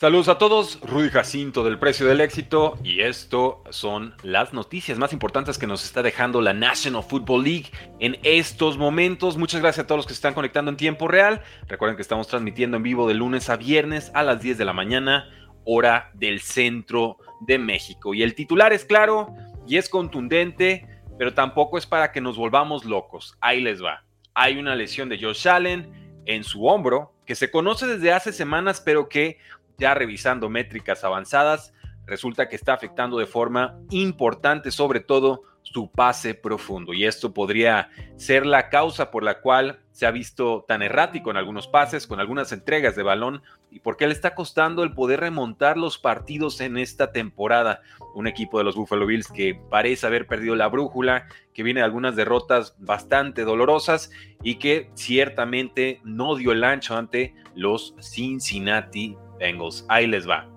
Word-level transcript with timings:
Saludos 0.00 0.28
a 0.28 0.38
todos, 0.38 0.80
Rudy 0.82 1.08
Jacinto 1.08 1.64
del 1.64 1.76
Precio 1.76 2.06
del 2.06 2.20
Éxito 2.20 2.78
y 2.84 3.00
esto 3.00 3.64
son 3.70 4.14
las 4.22 4.52
noticias 4.52 4.96
más 4.96 5.12
importantes 5.12 5.58
que 5.58 5.66
nos 5.66 5.84
está 5.84 6.04
dejando 6.04 6.40
la 6.40 6.52
National 6.52 7.02
Football 7.02 7.42
League 7.42 7.72
en 7.98 8.16
estos 8.22 8.78
momentos. 8.78 9.36
Muchas 9.36 9.60
gracias 9.60 9.82
a 9.82 9.86
todos 9.88 9.98
los 9.98 10.06
que 10.06 10.12
se 10.12 10.18
están 10.18 10.34
conectando 10.34 10.70
en 10.70 10.76
tiempo 10.76 11.08
real. 11.08 11.42
Recuerden 11.66 11.96
que 11.96 12.02
estamos 12.02 12.28
transmitiendo 12.28 12.76
en 12.76 12.84
vivo 12.84 13.08
de 13.08 13.14
lunes 13.14 13.50
a 13.50 13.56
viernes 13.56 14.12
a 14.14 14.22
las 14.22 14.40
10 14.40 14.56
de 14.56 14.64
la 14.64 14.72
mañana, 14.72 15.28
hora 15.64 16.12
del 16.14 16.42
centro 16.42 17.16
de 17.40 17.58
México. 17.58 18.14
Y 18.14 18.22
el 18.22 18.36
titular 18.36 18.72
es 18.72 18.84
claro 18.84 19.34
y 19.66 19.78
es 19.78 19.88
contundente, 19.88 20.86
pero 21.18 21.34
tampoco 21.34 21.76
es 21.76 21.86
para 21.86 22.12
que 22.12 22.20
nos 22.20 22.36
volvamos 22.36 22.84
locos. 22.84 23.36
Ahí 23.40 23.60
les 23.60 23.82
va. 23.82 24.04
Hay 24.32 24.58
una 24.58 24.76
lesión 24.76 25.08
de 25.08 25.20
Josh 25.20 25.48
Allen 25.48 26.22
en 26.24 26.44
su 26.44 26.66
hombro 26.66 27.14
que 27.28 27.34
se 27.34 27.50
conoce 27.50 27.86
desde 27.86 28.10
hace 28.10 28.32
semanas, 28.32 28.80
pero 28.80 29.08
que 29.10 29.36
ya 29.78 29.94
revisando 29.94 30.50
métricas 30.50 31.04
avanzadas, 31.04 31.72
resulta 32.04 32.48
que 32.48 32.56
está 32.56 32.74
afectando 32.74 33.18
de 33.18 33.26
forma 33.26 33.78
importante 33.90 34.72
sobre 34.72 35.00
todo 35.00 35.42
su 35.62 35.90
pase 35.90 36.34
profundo 36.34 36.94
y 36.94 37.04
esto 37.04 37.34
podría 37.34 37.90
ser 38.16 38.46
la 38.46 38.70
causa 38.70 39.10
por 39.10 39.22
la 39.22 39.40
cual 39.40 39.80
se 39.92 40.06
ha 40.06 40.10
visto 40.10 40.64
tan 40.66 40.82
errático 40.82 41.30
en 41.30 41.36
algunos 41.36 41.68
pases, 41.68 42.06
con 42.06 42.20
algunas 42.20 42.52
entregas 42.52 42.96
de 42.96 43.02
balón 43.02 43.42
y 43.70 43.80
por 43.80 43.96
qué 43.96 44.06
le 44.06 44.14
está 44.14 44.34
costando 44.34 44.82
el 44.82 44.94
poder 44.94 45.20
remontar 45.20 45.76
los 45.76 45.98
partidos 45.98 46.60
en 46.60 46.78
esta 46.78 47.12
temporada. 47.12 47.82
Un 48.14 48.26
equipo 48.26 48.58
de 48.58 48.64
los 48.64 48.76
Buffalo 48.76 49.06
Bills 49.06 49.28
que 49.28 49.60
parece 49.70 50.06
haber 50.06 50.26
perdido 50.26 50.56
la 50.56 50.68
brújula, 50.68 51.26
que 51.52 51.62
viene 51.62 51.80
de 51.80 51.84
algunas 51.84 52.16
derrotas 52.16 52.74
bastante 52.78 53.42
dolorosas 53.42 54.10
y 54.42 54.54
que 54.54 54.90
ciertamente 54.94 56.00
no 56.02 56.34
dio 56.34 56.52
el 56.52 56.64
ancho 56.64 56.96
ante 56.96 57.34
los 57.54 57.94
Cincinnati 58.00 59.16
Bengals. 59.38 59.84
Ahí 59.88 60.06
les 60.06 60.28
va. 60.28 60.48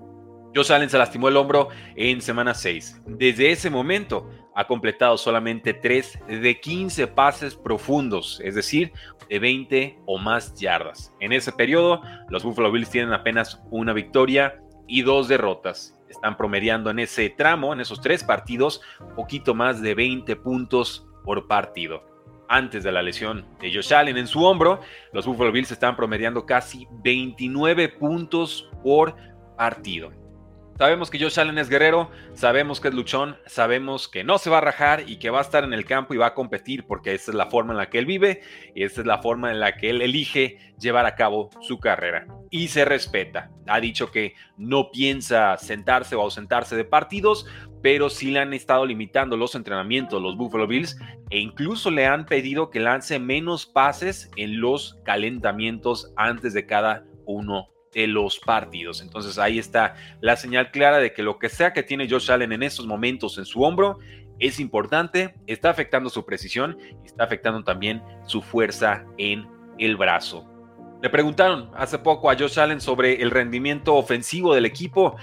Josh 0.54 0.72
Allen 0.72 0.90
se 0.90 0.98
lastimó 0.98 1.30
el 1.30 1.38
hombro 1.38 1.70
en 1.96 2.22
semana 2.22 2.54
6. 2.54 3.04
Desde 3.08 3.52
ese 3.52 3.70
momento 3.70 4.30
ha 4.54 4.68
completado 4.68 5.18
solamente 5.18 5.74
3 5.74 6.20
de 6.28 6.60
15 6.60 7.08
pases 7.08 7.56
profundos, 7.56 8.42
es 8.44 8.56
decir, 8.56 8.92
de 9.30 9.40
20 9.40 10.00
o 10.06 10.18
más 10.18 10.54
yardas. 10.56 11.14
En 11.22 11.32
ese 11.32 11.54
periodo, 11.54 12.02
los 12.30 12.44
Buffalo 12.44 12.72
Bills 12.72 12.90
tienen 12.90 13.14
apenas 13.14 13.62
una 13.72 13.94
victoria 13.94 14.62
y 14.88 15.04
dos 15.04 15.30
derrotas. 15.30 15.98
Están 16.10 16.36
promediando 16.36 16.90
en 16.90 17.00
ese 17.00 17.30
tramo, 17.30 17.72
en 17.72 17.80
esos 17.80 18.02
tres 18.02 18.26
partidos, 18.26 18.82
poquito 19.16 19.56
más 19.56 19.82
de 19.82 19.96
20 19.96 20.36
puntos 20.36 21.08
por 21.24 21.48
partido 21.48 22.11
antes 22.52 22.84
de 22.84 22.92
la 22.92 23.02
lesión 23.02 23.46
de 23.62 23.74
Josh 23.74 23.94
Allen 23.94 24.18
en 24.18 24.28
su 24.28 24.44
hombro, 24.44 24.82
los 25.14 25.26
Buffalo 25.26 25.54
Bills 25.54 25.72
estaban 25.72 25.96
promediando 25.96 26.46
casi 26.46 26.86
29 27.02 27.88
puntos 27.90 28.70
por 28.84 29.16
partido. 29.58 30.21
Sabemos 30.82 31.12
que 31.12 31.20
Josh 31.20 31.40
Allen 31.40 31.60
es 31.60 31.70
guerrero, 31.70 32.10
sabemos 32.34 32.82
que 32.82 32.88
es 32.88 32.96
luchón, 32.96 33.38
sabemos 33.46 34.08
que 34.08 34.24
no 34.24 34.40
se 34.40 34.50
va 34.50 34.58
a 34.58 34.62
rajar 34.62 35.04
y 35.08 35.18
que 35.18 35.30
va 35.30 35.38
a 35.38 35.44
estar 35.44 35.64
en 35.64 35.74
el 35.74 35.86
campo 35.86 36.16
y 36.16 36.18
va 36.18 36.26
a 36.26 36.34
competir 36.34 36.88
porque 36.88 37.14
esa 37.14 37.30
es 37.30 37.36
la 37.36 37.52
forma 37.52 37.74
en 37.74 37.78
la 37.78 37.92
que 37.92 38.00
él 38.00 38.08
vive 38.08 38.42
y 38.74 38.82
esa 38.82 39.02
es 39.02 39.06
la 39.06 39.22
forma 39.22 39.52
en 39.52 39.60
la 39.60 39.78
que 39.78 39.92
él 39.92 40.02
elige 40.02 40.58
llevar 40.80 41.06
a 41.06 41.14
cabo 41.14 41.52
su 41.60 41.80
carrera. 41.80 42.26
Y 42.50 42.70
se 42.70 42.84
respeta. 42.84 43.52
Ha 43.68 43.80
dicho 43.80 44.10
que 44.10 44.34
no 44.58 44.90
piensa 44.90 45.56
sentarse 45.60 46.16
o 46.16 46.22
ausentarse 46.22 46.76
de 46.76 46.84
partidos, 46.84 47.46
pero 47.84 48.10
sí 48.10 48.32
le 48.32 48.40
han 48.40 48.56
estado 48.56 48.84
limitando 48.84 49.38
los 49.38 49.54
entrenamientos 49.54 50.20
los 50.20 50.36
Buffalo 50.36 50.66
Bills 50.66 50.98
e 51.30 51.38
incluso 51.38 51.92
le 51.92 52.08
han 52.08 52.26
pedido 52.26 52.72
que 52.72 52.80
lance 52.80 53.20
menos 53.20 53.68
pases 53.68 54.32
en 54.36 54.60
los 54.60 55.00
calentamientos 55.06 56.12
antes 56.16 56.56
de 56.56 56.66
cada 56.66 57.06
uno 57.28 57.68
de 57.94 58.08
los 58.08 58.40
partidos. 58.40 59.02
Entonces 59.02 59.38
ahí 59.38 59.60
está 59.60 59.96
la 60.22 60.36
señal 60.36 60.72
clara 60.72 61.00
de 61.00 61.14
que 61.14 61.24
lo 61.24 61.40
que 61.40 61.50
sea 61.50 61.74
que 61.74 61.84
tiene 61.84 62.10
Josh 62.10 62.32
Allen 62.32 62.52
en 62.52 62.64
estos 62.64 62.88
momentos 62.88 63.38
en 63.38 63.46
su 63.46 63.62
hombro 63.64 64.00
es 64.40 64.60
importante, 64.60 65.36
está 65.46 65.70
afectando 65.70 66.10
su 66.10 66.26
precisión 66.26 66.78
y 67.04 67.06
está 67.06 67.24
afectando 67.24 67.64
también 67.64 68.02
su 68.26 68.42
fuerza 68.42 69.06
en 69.18 69.48
el 69.78 69.98
brazo. 69.98 70.48
Le 71.02 71.10
preguntaron 71.10 71.72
hace 71.76 72.00
poco 72.00 72.30
a 72.30 72.36
Josh 72.36 72.60
Allen 72.60 72.82
sobre 72.82 73.22
el 73.22 73.32
rendimiento 73.32 73.96
ofensivo 73.96 74.54
del 74.56 74.66
equipo 74.66 75.16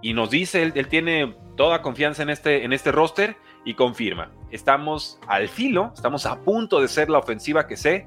y 0.00 0.14
nos 0.14 0.30
dice, 0.30 0.62
él, 0.62 0.72
él 0.74 0.88
tiene 0.88 1.36
toda 1.56 1.82
confianza 1.82 2.22
en 2.22 2.30
este, 2.30 2.64
en 2.64 2.72
este 2.72 2.92
roster 2.92 3.36
y 3.64 3.74
confirma, 3.74 4.32
estamos 4.50 5.20
al 5.28 5.48
filo, 5.48 5.92
estamos 5.94 6.26
a 6.26 6.40
punto 6.40 6.80
de 6.80 6.88
ser 6.88 7.08
la 7.08 7.18
ofensiva 7.18 7.66
que 7.66 7.76
sé 7.76 8.06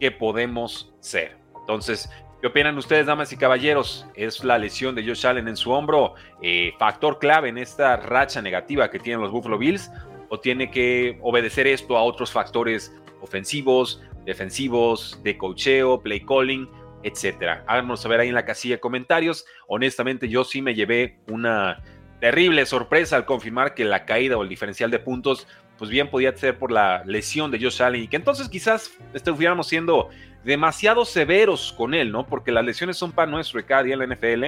que 0.00 0.10
podemos 0.10 0.92
ser. 1.00 1.36
Entonces, 1.60 2.10
¿Qué 2.40 2.48
opinan 2.48 2.76
ustedes, 2.76 3.06
damas 3.06 3.32
y 3.32 3.38
caballeros? 3.38 4.06
¿Es 4.14 4.44
la 4.44 4.58
lesión 4.58 4.94
de 4.94 5.02
Josh 5.06 5.26
Allen 5.26 5.48
en 5.48 5.56
su 5.56 5.70
hombro 5.70 6.14
eh, 6.42 6.74
factor 6.78 7.18
clave 7.18 7.48
en 7.48 7.56
esta 7.56 7.96
racha 7.96 8.42
negativa 8.42 8.90
que 8.90 8.98
tienen 8.98 9.22
los 9.22 9.32
Buffalo 9.32 9.56
Bills? 9.56 9.90
¿O 10.28 10.38
tiene 10.38 10.70
que 10.70 11.18
obedecer 11.22 11.66
esto 11.66 11.96
a 11.96 12.02
otros 12.02 12.30
factores 12.30 12.94
ofensivos, 13.22 14.02
defensivos, 14.26 15.18
de 15.22 15.38
cocheo, 15.38 16.02
play 16.02 16.20
calling, 16.20 16.68
etcétera? 17.02 17.64
Háganos 17.66 18.02
saber 18.02 18.20
ahí 18.20 18.28
en 18.28 18.34
la 18.34 18.44
casilla 18.44 18.74
de 18.74 18.80
comentarios. 18.80 19.46
Honestamente, 19.66 20.28
yo 20.28 20.44
sí 20.44 20.60
me 20.60 20.74
llevé 20.74 21.20
una 21.28 21.82
terrible 22.20 22.66
sorpresa 22.66 23.16
al 23.16 23.24
confirmar 23.24 23.74
que 23.74 23.86
la 23.86 24.04
caída 24.04 24.36
o 24.36 24.42
el 24.42 24.50
diferencial 24.50 24.90
de 24.90 24.98
puntos, 24.98 25.48
pues 25.78 25.90
bien 25.90 26.08
podía 26.08 26.36
ser 26.36 26.58
por 26.58 26.70
la 26.70 27.02
lesión 27.04 27.50
de 27.50 27.58
Josh 27.60 27.82
Allen 27.82 28.04
y 28.04 28.08
que 28.08 28.16
entonces 28.16 28.48
quizás 28.48 28.90
estuviéramos 29.12 29.66
siendo 29.66 30.10
demasiado 30.44 31.04
severos 31.04 31.74
con 31.76 31.92
él, 31.92 32.12
¿no? 32.12 32.26
Porque 32.26 32.52
las 32.52 32.64
lesiones 32.64 32.96
son 32.96 33.12
para 33.12 33.30
nuestro 33.30 33.64
cada 33.66 33.82
día 33.82 33.94
en 33.94 34.00
la 34.00 34.06
NFL 34.14 34.44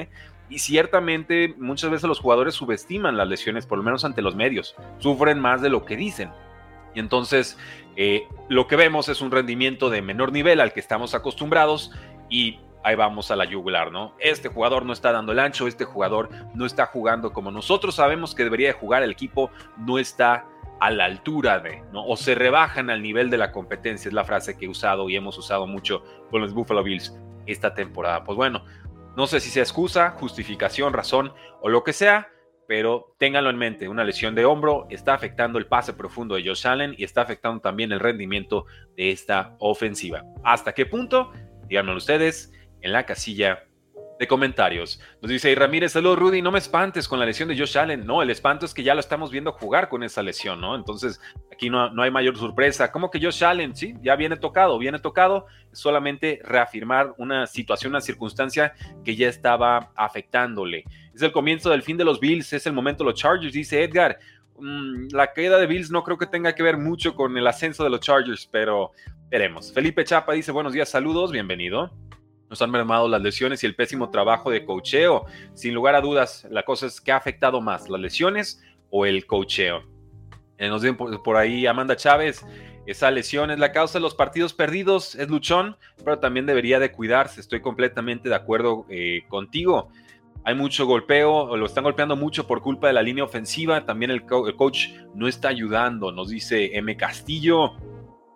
y 0.49 0.59
ciertamente 0.61 1.55
muchas 1.59 1.91
veces 1.91 2.09
los 2.09 2.21
jugadores 2.21 2.55
subestiman 2.55 3.17
las 3.17 3.29
lesiones, 3.29 3.67
por 3.67 3.79
lo 3.79 3.85
menos 3.85 4.05
ante 4.05 4.23
los 4.23 4.35
medios, 4.35 4.75
sufren 4.99 5.39
más 5.41 5.61
de 5.61 5.71
lo 5.71 5.85
que 5.85 5.97
dicen. 5.97 6.31
Y 6.95 7.01
entonces 7.01 7.59
eh, 7.97 8.27
lo 8.49 8.67
que 8.67 8.77
vemos 8.77 9.09
es 9.09 9.21
un 9.21 9.31
rendimiento 9.31 9.91
de 9.91 10.01
menor 10.01 10.33
nivel 10.33 10.61
al 10.61 10.73
que 10.73 10.81
estamos 10.81 11.15
acostumbrados 11.15 11.93
y 12.31 12.61
ahí 12.85 12.95
vamos 12.95 13.31
a 13.31 13.37
la 13.37 13.45
yugular, 13.45 13.93
¿no? 13.93 14.15
Este 14.19 14.49
jugador 14.49 14.87
no 14.87 14.93
está 14.93 15.13
dando 15.13 15.33
el 15.33 15.39
ancho, 15.39 15.67
este 15.67 15.85
jugador 15.85 16.31
no 16.55 16.65
está 16.65 16.87
jugando 16.87 17.33
como 17.33 17.51
nosotros 17.51 17.97
sabemos 17.97 18.35
que 18.35 18.45
debería 18.45 18.69
de 18.69 18.75
jugar, 18.75 19.03
el 19.03 19.11
equipo 19.11 19.51
no 19.77 19.99
está 19.99 20.47
a 20.81 20.91
la 20.91 21.05
altura 21.05 21.61
de, 21.61 21.83
¿no? 21.93 22.07
O 22.07 22.17
se 22.17 22.35
rebajan 22.35 22.91
al 22.91 23.03
nivel 23.03 23.31
de 23.31 23.39
la 23.39 23.53
competencia, 23.53 24.09
es 24.09 24.15
la 24.15 24.25
frase 24.25 24.57
que 24.57 24.67
he 24.67 24.69
usado 24.69 25.09
y 25.09 25.17
hemos 25.17 25.37
usado 25.39 25.67
mucho 25.67 26.03
con 26.31 26.41
los 26.41 26.55
Buffalo 26.55 26.83
Bills 26.83 27.17
esta 27.47 27.75
temporada. 27.75 28.25
Pues 28.25 28.37
bueno, 28.37 28.65
no 29.17 29.27
sé 29.27 29.41
si 29.41 29.51
sea 29.51 29.63
excusa, 29.63 30.11
justificación, 30.11 30.93
razón 30.93 31.33
o 31.61 31.69
lo 31.69 31.83
que 31.83 31.93
sea, 31.93 32.29
pero 32.69 33.15
ténganlo 33.19 33.49
en 33.51 33.57
mente, 33.57 33.89
una 33.89 34.05
lesión 34.05 34.35
de 34.35 34.45
hombro 34.45 34.87
está 34.91 35.15
afectando 35.15 35.59
el 35.59 35.67
pase 35.67 35.95
profundo 35.95 36.35
de 36.35 36.47
Josh 36.47 36.67
Allen 36.67 36.95
y 36.99 37.05
está 37.05 37.23
afectando 37.23 37.61
también 37.61 37.93
el 37.93 38.01
rendimiento 38.01 38.67
de 38.95 39.11
esta 39.11 39.57
ofensiva. 39.59 40.23
¿Hasta 40.45 40.75
qué 40.75 40.85
punto? 40.85 41.33
Díganmelo 41.67 41.97
ustedes 41.97 42.53
en 42.83 42.93
la 42.93 43.07
casilla 43.07 43.65
de 44.19 44.27
comentarios. 44.27 45.01
Nos 45.23 45.31
dice 45.31 45.55
Ramírez, 45.55 45.93
saludos 45.93 46.19
Rudy, 46.19 46.43
no 46.43 46.51
me 46.51 46.59
espantes 46.59 47.07
con 47.07 47.21
la 47.21 47.27
lesión 47.27 47.49
de 47.49 47.57
Josh 47.57 47.79
Allen. 47.79 48.05
No, 48.05 48.21
el 48.21 48.31
espanto 48.31 48.67
es 48.67 48.75
que 48.75 48.83
ya 48.83 48.95
lo 48.95 49.01
estamos 49.01 49.31
viendo 49.31 49.53
jugar 49.53 49.89
con 49.89 50.03
esa 50.03 50.23
lesión, 50.23 50.61
¿no? 50.61 50.75
Entonces 50.75 51.21
aquí 51.53 51.71
no, 51.71 51.91
no 51.91 52.03
hay 52.03 52.11
mayor 52.11 52.37
sorpresa. 52.37 52.91
¿Cómo 52.91 53.11
que 53.11 53.21
Josh 53.21 53.45
Allen? 53.45 53.77
Sí, 53.77 53.95
ya 54.03 54.17
viene 54.17 54.37
tocado, 54.37 54.79
viene 54.79 54.99
tocado. 54.99 55.47
Solamente 55.73 56.41
reafirmar 56.43 57.15
una 57.19 57.47
situación, 57.47 57.93
una 57.93 58.01
circunstancia 58.01 58.75
que 59.05 59.15
ya 59.15 59.29
estaba 59.29 59.93
afectándole. 59.95 60.85
Es 61.15 61.23
el 61.23 61.33
comienzo 61.33 61.71
del 61.71 61.83
fin 61.83 61.97
de 61.97 62.05
los 62.05 62.19
Bills, 62.19 62.53
es 62.53 62.67
el 62.67 62.73
momento 62.73 63.05
de 63.05 63.11
los 63.11 63.21
Chargers, 63.21 63.53
dice 63.53 63.83
Edgar. 63.85 64.19
Mm, 64.59 65.09
la 65.13 65.33
caída 65.33 65.59
de 65.59 65.67
Bills 65.67 65.91
no 65.91 66.03
creo 66.03 66.19
que 66.19 66.27
tenga 66.27 66.55
que 66.55 66.65
ver 66.65 66.77
mucho 66.77 67.15
con 67.15 67.37
el 67.39 67.47
ascenso 67.47 67.85
de 67.85 67.91
los 67.91 68.01
Chargers, 68.01 68.49
pero 68.51 68.91
veremos. 69.29 69.73
Felipe 69.73 70.05
Chapa 70.05 70.33
dice 70.33 70.51
buenos 70.51 70.73
días, 70.73 70.89
saludos, 70.89 71.31
bienvenido. 71.31 71.93
Nos 72.49 72.63
han 72.63 72.71
mermado 72.71 73.09
las 73.09 73.21
lesiones 73.21 73.63
y 73.63 73.67
el 73.67 73.75
pésimo 73.75 74.11
trabajo 74.11 74.51
de 74.51 74.65
cocheo. 74.65 75.27
Sin 75.55 75.75
lugar 75.75 75.95
a 75.95 76.01
dudas, 76.01 76.47
la 76.51 76.65
cosa 76.65 76.87
es 76.87 77.01
que 77.01 77.13
ha 77.13 77.17
afectado 77.17 77.61
más, 77.61 77.89
las 77.89 78.01
lesiones 78.01 78.63
o 78.91 79.07
el 79.07 79.27
cocheo. 79.27 79.83
Eh, 80.57 80.69
nos 80.69 80.83
dicen 80.83 80.97
por, 80.97 81.37
ahí 81.37 81.67
Amanda 81.67 81.95
Chávez, 81.97 82.45
esa 82.87 83.11
lesión 83.11 83.51
es 83.51 83.59
la 83.59 83.71
causa 83.71 83.99
de 83.99 84.03
los 84.03 84.15
partidos 84.15 84.55
perdidos, 84.55 85.15
es 85.15 85.29
luchón, 85.29 85.77
pero 86.05 86.19
también 86.19 86.47
debería 86.47 86.79
de 86.79 86.91
cuidarse. 86.91 87.41
Estoy 87.41 87.61
completamente 87.61 88.29
de 88.29 88.35
acuerdo 88.35 88.87
eh, 88.89 89.23
contigo. 89.29 89.91
Hay 90.45 90.55
mucho 90.55 90.87
golpeo, 90.87 91.57
lo 91.57 91.67
están 91.67 91.85
golpeando 91.85 92.17
mucho 92.17 92.47
por 92.47 92.63
culpa 92.63 92.87
de 92.87 92.95
la 92.95 93.03
línea 93.03 93.25
ofensiva. 93.25 93.85
También 93.85 94.11
el, 94.11 94.23
el 94.47 94.57
coach 94.57 94.89
no 95.15 95.29
está 95.29 95.49
ayudando, 95.49 96.11
nos 96.11 96.31
dice 96.31 96.77
M. 96.77 96.97
Castillo. 96.97 97.75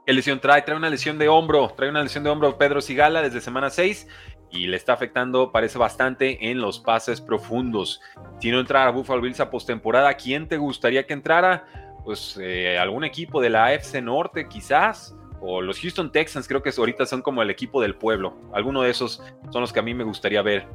¿Qué 0.04 0.12
lesión 0.12 0.40
trae? 0.40 0.62
Trae 0.62 0.76
una 0.76 0.90
lesión 0.90 1.16
de 1.16 1.28
hombro, 1.28 1.72
trae 1.76 1.88
una 1.88 2.02
lesión 2.02 2.24
de 2.24 2.30
hombro 2.30 2.58
Pedro 2.58 2.80
Sigala 2.80 3.22
desde 3.22 3.40
semana 3.40 3.70
6 3.70 4.08
y 4.50 4.66
le 4.66 4.76
está 4.76 4.94
afectando, 4.94 5.52
parece 5.52 5.78
bastante, 5.78 6.50
en 6.50 6.60
los 6.60 6.80
pases 6.80 7.20
profundos. 7.20 8.00
Si 8.40 8.50
no 8.50 8.58
entrara 8.58 8.90
Buffalo 8.90 9.22
Bills 9.22 9.38
a 9.38 9.48
postemporada, 9.48 10.12
¿quién 10.14 10.48
te 10.48 10.56
gustaría 10.56 11.06
que 11.06 11.12
entrara? 11.12 11.66
Pues 12.04 12.36
eh, 12.42 12.78
algún 12.78 13.04
equipo 13.04 13.40
de 13.40 13.50
la 13.50 13.66
AFC 13.66 14.02
Norte, 14.02 14.48
quizás, 14.48 15.16
o 15.40 15.62
los 15.62 15.78
Houston 15.78 16.10
Texans, 16.10 16.48
creo 16.48 16.62
que 16.62 16.72
ahorita 16.76 17.06
son 17.06 17.22
como 17.22 17.40
el 17.40 17.50
equipo 17.50 17.80
del 17.80 17.94
pueblo. 17.94 18.36
Alguno 18.52 18.82
de 18.82 18.90
esos 18.90 19.22
son 19.50 19.60
los 19.60 19.72
que 19.72 19.78
a 19.78 19.82
mí 19.82 19.94
me 19.94 20.04
gustaría 20.04 20.42
ver 20.42 20.66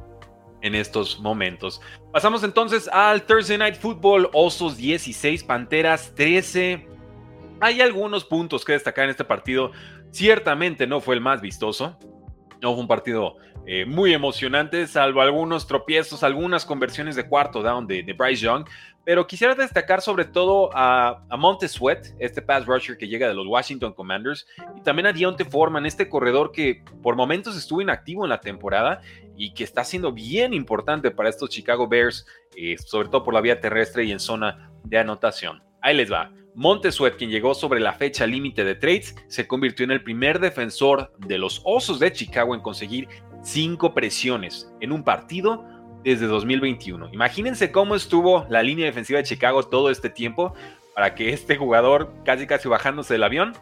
en 0.62 0.74
estos 0.74 1.20
momentos. 1.20 1.82
Pasamos 2.12 2.42
entonces 2.44 2.88
al 2.88 3.22
Thursday 3.26 3.58
Night 3.58 3.76
Football, 3.76 4.30
Osos 4.32 4.78
16, 4.78 5.44
Panteras 5.44 6.14
13. 6.14 6.87
Hay 7.60 7.80
algunos 7.80 8.24
puntos 8.24 8.64
que 8.64 8.72
destacar 8.72 9.04
en 9.04 9.10
este 9.10 9.24
partido. 9.24 9.72
Ciertamente 10.10 10.86
no 10.86 11.00
fue 11.00 11.16
el 11.16 11.20
más 11.20 11.40
vistoso. 11.40 11.98
No 12.60 12.72
fue 12.72 12.80
un 12.80 12.88
partido 12.88 13.36
eh, 13.66 13.84
muy 13.84 14.14
emocionante, 14.14 14.86
salvo 14.86 15.20
algunos 15.20 15.66
tropiezos, 15.66 16.22
algunas 16.22 16.64
conversiones 16.64 17.16
de 17.16 17.28
cuarto 17.28 17.62
down 17.62 17.86
de, 17.86 18.02
Bryce 18.16 18.42
Young. 18.42 18.64
Pero 19.04 19.26
quisiera 19.26 19.54
destacar 19.54 20.00
sobre 20.00 20.24
todo 20.24 20.70
a, 20.74 21.24
a 21.28 21.36
Monte 21.36 21.68
Sweat, 21.68 22.06
este 22.18 22.42
pass 22.42 22.66
rusher 22.66 22.96
que 22.96 23.08
llega 23.08 23.28
de 23.28 23.34
los 23.34 23.46
Washington 23.46 23.92
Commanders, 23.92 24.46
y 24.76 24.80
también 24.80 25.06
a 25.06 25.12
Deontay 25.12 25.46
Foreman, 25.46 25.86
este 25.86 26.08
corredor 26.08 26.50
que 26.50 26.82
por 27.02 27.14
momentos 27.14 27.56
estuvo 27.56 27.80
inactivo 27.80 28.24
en 28.24 28.30
la 28.30 28.40
temporada 28.40 29.00
y 29.36 29.52
que 29.54 29.64
está 29.64 29.84
siendo 29.84 30.12
bien 30.12 30.52
importante 30.54 31.10
para 31.10 31.28
estos 31.28 31.50
Chicago 31.50 31.86
Bears, 31.88 32.26
eh, 32.56 32.76
sobre 32.78 33.08
todo 33.08 33.22
por 33.22 33.34
la 33.34 33.40
vía 33.40 33.60
terrestre 33.60 34.04
y 34.04 34.12
en 34.12 34.18
zona 34.18 34.70
de 34.82 34.98
anotación. 34.98 35.67
Ahí 35.80 35.96
les 35.96 36.10
va. 36.12 36.32
Montesuet, 36.54 37.16
quien 37.16 37.30
llegó 37.30 37.54
sobre 37.54 37.78
la 37.78 37.92
fecha 37.92 38.26
límite 38.26 38.64
de 38.64 38.74
trades, 38.74 39.14
se 39.28 39.46
convirtió 39.46 39.84
en 39.84 39.92
el 39.92 40.02
primer 40.02 40.40
defensor 40.40 41.12
de 41.18 41.38
los 41.38 41.60
Osos 41.64 42.00
de 42.00 42.12
Chicago 42.12 42.54
en 42.54 42.60
conseguir 42.60 43.08
cinco 43.42 43.94
presiones 43.94 44.72
en 44.80 44.90
un 44.90 45.04
partido 45.04 45.64
desde 46.02 46.26
2021. 46.26 47.10
Imagínense 47.12 47.70
cómo 47.70 47.94
estuvo 47.94 48.46
la 48.50 48.62
línea 48.62 48.86
defensiva 48.86 49.18
de 49.18 49.24
Chicago 49.24 49.62
todo 49.62 49.90
este 49.90 50.10
tiempo 50.10 50.52
para 50.94 51.14
que 51.14 51.32
este 51.32 51.56
jugador, 51.56 52.12
casi 52.24 52.46
casi 52.46 52.68
bajándose 52.68 53.14
del 53.14 53.22
avión, 53.22 53.52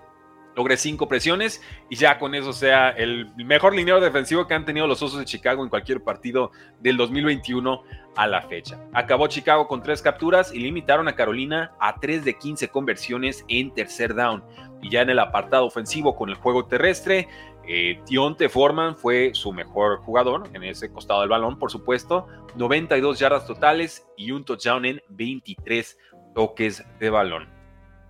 logre 0.56 0.76
cinco 0.78 1.06
presiones 1.06 1.62
y 1.90 1.96
ya 1.96 2.18
con 2.18 2.34
eso 2.34 2.52
sea 2.52 2.88
el 2.88 3.30
mejor 3.36 3.74
lineal 3.74 4.00
defensivo 4.00 4.46
que 4.46 4.54
han 4.54 4.64
tenido 4.64 4.86
los 4.86 5.02
Osos 5.02 5.18
de 5.18 5.26
Chicago 5.26 5.62
en 5.62 5.68
cualquier 5.68 6.02
partido 6.02 6.50
del 6.80 6.96
2021 6.96 7.82
a 8.16 8.26
la 8.26 8.40
fecha. 8.42 8.80
Acabó 8.94 9.26
Chicago 9.26 9.68
con 9.68 9.82
tres 9.82 10.00
capturas 10.00 10.52
y 10.52 10.58
limitaron 10.58 11.08
a 11.08 11.14
Carolina 11.14 11.72
a 11.78 12.00
3 12.00 12.24
de 12.24 12.38
15 12.38 12.68
conversiones 12.68 13.44
en 13.48 13.72
tercer 13.74 14.14
down. 14.14 14.42
Y 14.82 14.90
ya 14.90 15.02
en 15.02 15.10
el 15.10 15.18
apartado 15.18 15.66
ofensivo 15.66 16.16
con 16.16 16.30
el 16.30 16.36
juego 16.36 16.64
terrestre, 16.64 17.28
eh, 17.68 18.00
Tionte 18.06 18.48
Foreman 18.48 18.96
fue 18.96 19.32
su 19.34 19.52
mejor 19.52 19.98
jugador 19.98 20.48
en 20.54 20.64
ese 20.64 20.90
costado 20.90 21.20
del 21.20 21.28
balón, 21.28 21.58
por 21.58 21.70
supuesto. 21.70 22.26
92 22.54 23.18
yardas 23.18 23.46
totales 23.46 24.06
y 24.16 24.30
un 24.30 24.44
touchdown 24.44 24.86
en 24.86 25.02
23 25.08 25.98
toques 26.34 26.82
de 26.98 27.10
balón. 27.10 27.55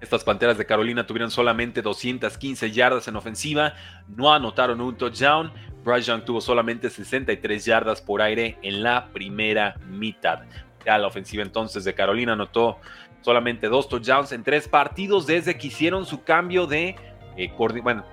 Estas 0.00 0.24
Panteras 0.24 0.58
de 0.58 0.66
Carolina 0.66 1.06
tuvieron 1.06 1.30
solamente 1.30 1.80
215 1.80 2.70
yardas 2.70 3.08
en 3.08 3.16
ofensiva, 3.16 3.74
no 4.08 4.32
anotaron 4.32 4.80
un 4.80 4.96
touchdown. 4.96 5.50
Bryce 5.84 6.08
Young 6.08 6.24
tuvo 6.24 6.40
solamente 6.40 6.90
63 6.90 7.64
yardas 7.64 8.02
por 8.02 8.20
aire 8.20 8.58
en 8.62 8.82
la 8.82 9.08
primera 9.12 9.76
mitad. 9.88 10.40
Ya 10.84 10.98
la 10.98 11.06
ofensiva 11.06 11.42
entonces 11.42 11.84
de 11.84 11.94
Carolina 11.94 12.34
anotó 12.34 12.78
solamente 13.22 13.68
dos 13.68 13.88
touchdowns 13.88 14.32
en 14.32 14.44
tres 14.44 14.68
partidos 14.68 15.26
desde 15.26 15.56
que 15.56 15.68
hicieron 15.68 16.04
su 16.04 16.22
cambio 16.22 16.66
de, 16.66 16.94
eh, 17.36 17.52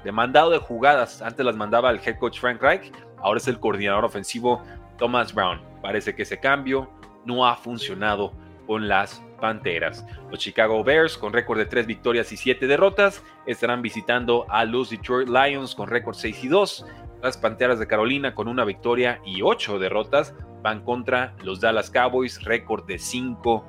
de 0.03 0.12
mandado 0.12 0.51
de 0.51 0.59
jugadas. 0.59 1.21
Antes 1.21 1.45
las 1.45 1.56
mandaba 1.56 1.91
el 1.91 2.00
head 2.00 2.18
coach 2.18 2.39
Frank 2.39 2.62
Reich, 2.62 2.91
ahora 3.18 3.39
es 3.39 3.47
el 3.47 3.59
coordinador 3.59 4.06
ofensivo 4.06 4.63
Thomas 4.97 5.33
Brown. 5.33 5.62
Parece 5.81 6.15
que 6.15 6.24
ese 6.24 6.39
cambio 6.39 6.89
no 7.25 7.45
ha 7.45 7.56
funcionado 7.56 8.33
con 8.65 8.88
las 8.88 9.24
Panteras. 9.39 10.06
Los 10.31 10.39
Chicago 10.39 10.83
Bears, 10.83 11.18
con 11.18 11.33
récord 11.33 11.57
de 11.57 11.65
3 11.65 11.86
victorias 11.86 12.31
y 12.31 12.38
7 12.38 12.65
derrotas, 12.65 13.24
estarán 13.45 13.81
visitando 13.81 14.45
a 14.50 14.63
los 14.63 14.89
Detroit 14.89 15.27
Lions 15.27 15.75
con 15.75 15.89
récord 15.89 16.15
6 16.15 16.44
y 16.45 16.48
2. 16.48 16.86
Las 17.21 17.38
Panteras 17.38 17.80
de 17.80 17.88
Carolina, 17.88 18.36
con 18.36 18.48
una 18.48 18.63
victoria 18.63 19.19
y 19.25 19.42
8 19.42 19.80
derrotas, 19.80 20.33
van 20.62 20.83
contra 20.83 21.36
los 21.44 21.60
Dallas 21.60 21.89
Cowboys, 21.89 22.42
récord 22.44 22.86
de 22.86 22.98
5 22.98 23.65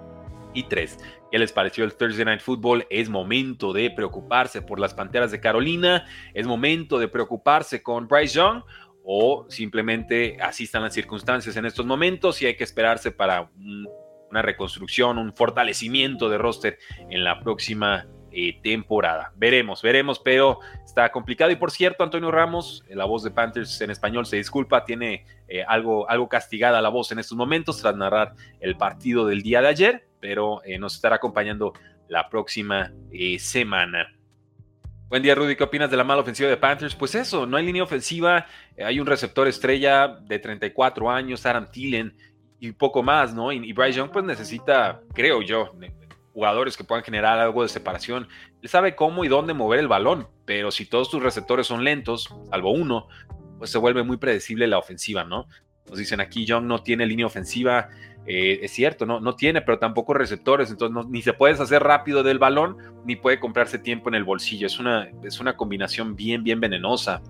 y 0.55 0.63
3. 0.63 0.99
¿Qué 1.31 1.39
les 1.39 1.51
pareció 1.51 1.85
el 1.85 1.95
Thursday 1.95 2.25
Night 2.25 2.41
Football? 2.41 2.87
Es 2.89 3.09
momento 3.09 3.73
de 3.73 3.91
preocuparse 3.91 4.63
por 4.63 4.79
las 4.79 4.95
Panteras 4.95 5.33
de 5.33 5.41
Carolina, 5.41 6.07
es 6.33 6.47
momento 6.47 7.01
de 7.01 7.09
preocuparse 7.09 7.83
con 7.83 8.07
Bryce 8.07 8.37
Young 8.37 8.63
o 9.05 9.45
simplemente 9.49 10.39
así 10.41 10.65
están 10.65 10.83
las 10.83 10.95
circunstancias 10.95 11.57
en 11.57 11.67
estos 11.67 11.85
momentos 11.85 12.41
y 12.41 12.47
hay 12.47 12.57
que 12.57 12.65
esperarse 12.65 13.11
para 13.11 13.51
un 13.59 13.87
una 14.35 14.43
reconstrucción, 14.43 15.17
un 15.19 15.33
fortalecimiento 15.33 16.29
de 16.29 16.39
roster 16.39 16.79
en 17.09 17.23
la 17.23 17.39
próxima 17.39 18.09
eh, 18.33 18.59
temporada. 18.65 19.33
Veremos, 19.37 19.81
veremos, 19.81 20.19
pero 20.19 20.59
está 20.85 21.13
complicado. 21.13 21.53
Y 21.53 21.57
por 21.57 21.71
cierto, 21.71 22.03
Antonio 22.03 22.33
Ramos, 22.33 22.83
la 22.89 23.05
voz 23.05 23.23
de 23.23 23.31
Panthers 23.31 23.81
en 23.81 23.93
español, 23.93 24.27
se 24.27 24.37
disculpa, 24.37 24.85
tiene 24.85 25.25
eh, 25.47 25.63
algo, 25.69 26.11
algo 26.11 26.29
castigada 26.29 26.83
la 26.83 26.89
voz 26.89 27.13
en 27.13 27.21
estos 27.21 27.39
momentos 27.39 27.81
tras 27.81 27.95
narrar 27.95 28.35
el 28.59 28.77
partido 28.77 29.25
del 29.25 29.43
día 29.43 29.63
de 29.63 29.69
ayer, 29.69 30.09
pero 30.19 30.65
eh, 30.65 30.81
nos 30.81 30.97
estará 30.97 31.17
acompañando 31.17 31.75
la 32.09 32.29
próxima 32.29 32.93
semana. 33.39 34.13
Buen 35.09 35.23
día, 35.23 35.37
Rudy. 35.37 35.55
¿Qué 35.55 35.63
opinas 35.63 35.93
de 35.93 35.97
la 35.97 36.03
mala 36.03 36.23
ofensiva 36.23 36.49
de 36.49 36.57
Panthers? 36.57 36.97
Pues 36.97 37.15
eso, 37.15 37.47
no 37.47 37.57
hay 37.57 37.65
línea 37.65 37.85
ofensiva. 37.85 38.47
Hay 38.85 38.99
un 38.99 39.07
receptor 39.07 39.47
estrella 39.47 40.09
de 40.09 40.41
34 40.41 41.09
años, 41.09 41.47
Aaron 41.47 41.71
Thielen, 41.71 42.17
y 42.61 42.73
poco 42.73 43.03
más, 43.03 43.35
¿no? 43.35 43.53
Y, 43.53 43.73
Bryce 43.73 43.99
Young 43.99 44.11
pues 44.11 44.25
necesita, 44.25 45.01
creo 45.13 45.43
yo, 45.43 45.73
jugadores 46.33 46.77
que 46.77 46.85
puedan 46.85 47.05
generar 47.05 47.39
algo 47.39 47.63
de 47.63 47.69
separación. 47.69 48.29
Él 48.63 48.69
sabe 48.69 48.95
cómo 48.97 49.25
y 49.25 49.29
dónde 49.29 49.55
mover 49.55 49.81
el 49.81 49.89
balón, 49.89 50.29
pero 50.45 50.71
si 50.71 50.87
todos 50.87 51.11
tus 51.11 51.23
receptores 51.23 51.67
son 51.67 51.85
lentos, 51.85 52.35
salvo 52.51 52.73
uno, 52.73 53.09
pues 53.59 53.71
se 53.71 53.79
vuelve 53.79 54.03
muy 54.03 54.17
predecible 54.17 54.67
la 54.67 54.79
ofensiva, 54.79 55.25
¿no? 55.25 55.47
Nos 55.89 55.99
dicen 55.99 56.21
aquí, 56.21 56.45
Young 56.45 56.65
no 56.65 56.83
tiene 56.83 57.07
línea 57.07 57.27
ofensiva, 57.27 57.89
eh, 58.27 58.61
es 58.63 58.73
cierto, 58.73 59.05
no, 59.05 59.21
no 59.21 59.37
tiene, 59.37 59.61
pero 59.61 59.79
tampoco 59.79 60.15
receptores, 60.15 60.71
entonces 60.71 61.07
ni 61.11 61.21
se 61.21 61.35
puede 61.35 61.55
hacer 61.55 61.83
rápido 61.83 62.23
del 62.23 62.39
balón, 62.39 62.79
ni 63.05 63.17
puede 63.17 63.39
comprarse 63.39 63.79
tiempo 63.79 64.09
en 64.09 64.15
el 64.15 64.25
bolsillo. 64.25 64.67
Es 64.67 64.79
una, 64.79 65.11
es 65.23 65.41
una 65.41 65.57
combinación 65.57 66.17
bien, 66.17 66.43
bien 66.43 66.59
venenosa. 66.61 67.23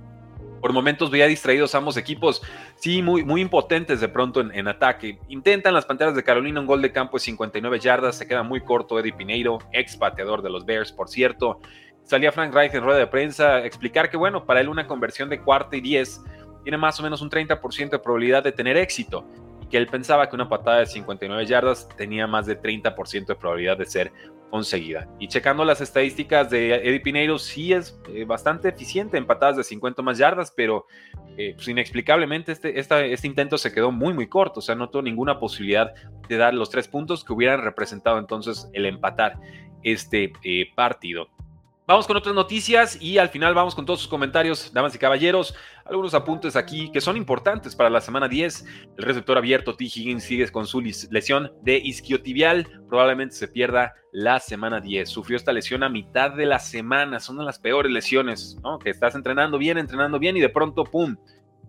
Por 0.65 0.73
momentos 0.73 1.11
veía 1.11 1.27
distraídos 1.27 1.75
ambos 1.75 1.99
equipos, 1.99 2.41
sí, 2.77 3.03
muy, 3.03 3.23
muy 3.23 3.43
impotentes 3.43 4.01
de 4.01 4.09
pronto 4.09 4.41
en, 4.41 4.67
ataque. 4.67 5.19
Intentan 5.29 5.75
las 5.75 5.85
Panteras 5.85 6.17
de 6.17 6.25
Carolina 6.25 6.59
un 6.59 6.67
gol 6.67 6.81
de 6.81 6.91
campo 6.91 7.19
de 7.19 7.21
59 7.21 7.79
yardas, 7.81 8.17
se 8.17 8.27
queda 8.27 8.43
muy 8.43 8.63
corto 8.63 8.99
Eddie 8.99 9.13
Pineiro, 9.13 9.59
ex 9.73 9.95
pateador 9.95 10.41
de 10.41 10.49
los 10.49 10.65
Bears, 10.65 10.91
por 10.91 11.11
cierto. 11.11 11.61
Salía 12.05 12.33
Frank 12.33 12.55
Reich 12.55 12.73
en 12.73 12.83
rueda 12.83 12.99
de 12.99 13.07
prensa 13.07 13.57
a 13.57 13.67
explicar 13.67 14.09
que, 14.09 14.17
bueno, 14.17 14.47
para 14.47 14.63
él 14.63 14.71
una 14.71 14.87
conversión 14.87 15.29
de 15.29 15.39
cuarta 15.39 15.77
y 15.77 15.83
diez 15.83 16.23
tiene 16.63 16.79
más 16.79 16.99
o 16.99 17.03
menos 17.03 17.21
un 17.21 17.29
30% 17.29 17.91
de 17.91 17.99
probabilidad 17.99 18.43
de 18.43 18.53
tener 18.53 18.79
éxito 18.79 19.29
y 19.61 19.67
que 19.67 19.77
él 19.77 19.87
pensaba 19.87 20.31
que 20.31 20.35
una 20.35 20.49
patada 20.49 20.79
de 20.79 20.87
59 20.87 21.45
yardas 21.45 21.87
tenía 21.95 22.27
más 22.27 22.47
de 22.47 22.59
30% 22.59 23.27
de 23.27 23.35
probabilidad 23.35 23.77
de 23.77 23.85
ser 23.85 24.13
conseguida. 24.55 25.09
Y 25.19 25.27
checando 25.27 25.65
las 25.65 25.81
estadísticas 25.81 26.49
de 26.49 26.77
Eddie 26.77 27.01
Pineiro, 27.01 27.41
sí 27.41 27.73
es 27.73 27.99
eh, 28.09 28.25
bastante 28.25 28.69
eficiente 28.69 29.19
en 29.19 29.27
patadas 29.27 29.57
de 29.57 29.65
50 29.65 30.01
más 30.03 30.17
yardas, 30.17 30.53
pero 30.57 30.87
eh, 31.37 31.55
pues 31.57 31.67
inexplicablemente 31.67 32.53
este, 32.53 32.79
este 32.79 33.27
intento 33.27 33.59
se 33.59 33.73
quedó 33.73 33.91
muy, 33.91 34.15
muy 34.15 34.29
corto. 34.29 34.61
O 34.61 34.63
sea, 34.63 34.77
no 34.77 34.91
tuvo 34.91 35.03
ninguna 35.03 35.41
posibilidad 35.41 35.93
de 36.29 36.37
dar 36.37 36.55
los 36.55 36.71
tres 36.71 36.87
puntos 36.87 37.25
que 37.25 37.33
hubieran 37.33 37.63
representado 37.63 38.17
entonces 38.17 38.71
el 38.75 38.87
empatar 38.87 39.41
este 39.83 40.33
eh, 40.45 40.71
partido. 40.77 41.31
Vamos 41.87 42.07
con 42.07 42.17
otras 42.17 42.35
noticias 42.35 42.97
y 42.99 43.19
al 43.19 43.29
final 43.29 43.53
vamos 43.53 43.75
con 43.75 43.85
todos 43.85 44.01
sus 44.01 44.09
comentarios, 44.09 44.73
damas 44.73 44.95
y 44.95 44.99
caballeros. 44.99 45.55
Algunos 45.85 46.15
apuntes 46.15 46.57
aquí 46.57 46.91
que 46.91 47.03
son 47.03 47.15
importantes 47.15 47.77
para 47.77 47.91
la 47.91 48.01
semana 48.01 48.27
10. 48.27 48.65
El 48.97 49.05
receptor 49.05 49.37
abierto 49.37 49.77
T. 49.77 49.85
Higgins 49.85 50.25
sigue 50.25 50.49
con 50.49 50.67
su 50.67 50.81
lesión 50.81 51.53
de 51.61 51.77
isquiotibial. 51.77 52.67
Probablemente 52.89 53.35
se 53.35 53.49
pierda 53.49 53.93
la 54.13 54.41
semana 54.41 54.81
10. 54.81 55.11
Sufrió 55.11 55.37
esta 55.37 55.53
lesión 55.53 55.83
a 55.83 55.91
mitad 55.91 56.31
de 56.31 56.47
la 56.47 56.59
semana. 56.59 57.21
Son 57.21 57.37
de 57.37 57.45
las 57.45 57.59
peores 57.59 57.93
lesiones, 57.93 58.57
¿no? 58.63 58.79
Que 58.79 58.89
estás 58.89 59.15
entrenando 59.15 59.59
bien, 59.59 59.77
entrenando 59.77 60.19
bien 60.19 60.39
y 60.39 60.41
de 60.41 60.49
pronto, 60.49 60.85
¡pum! 60.85 61.17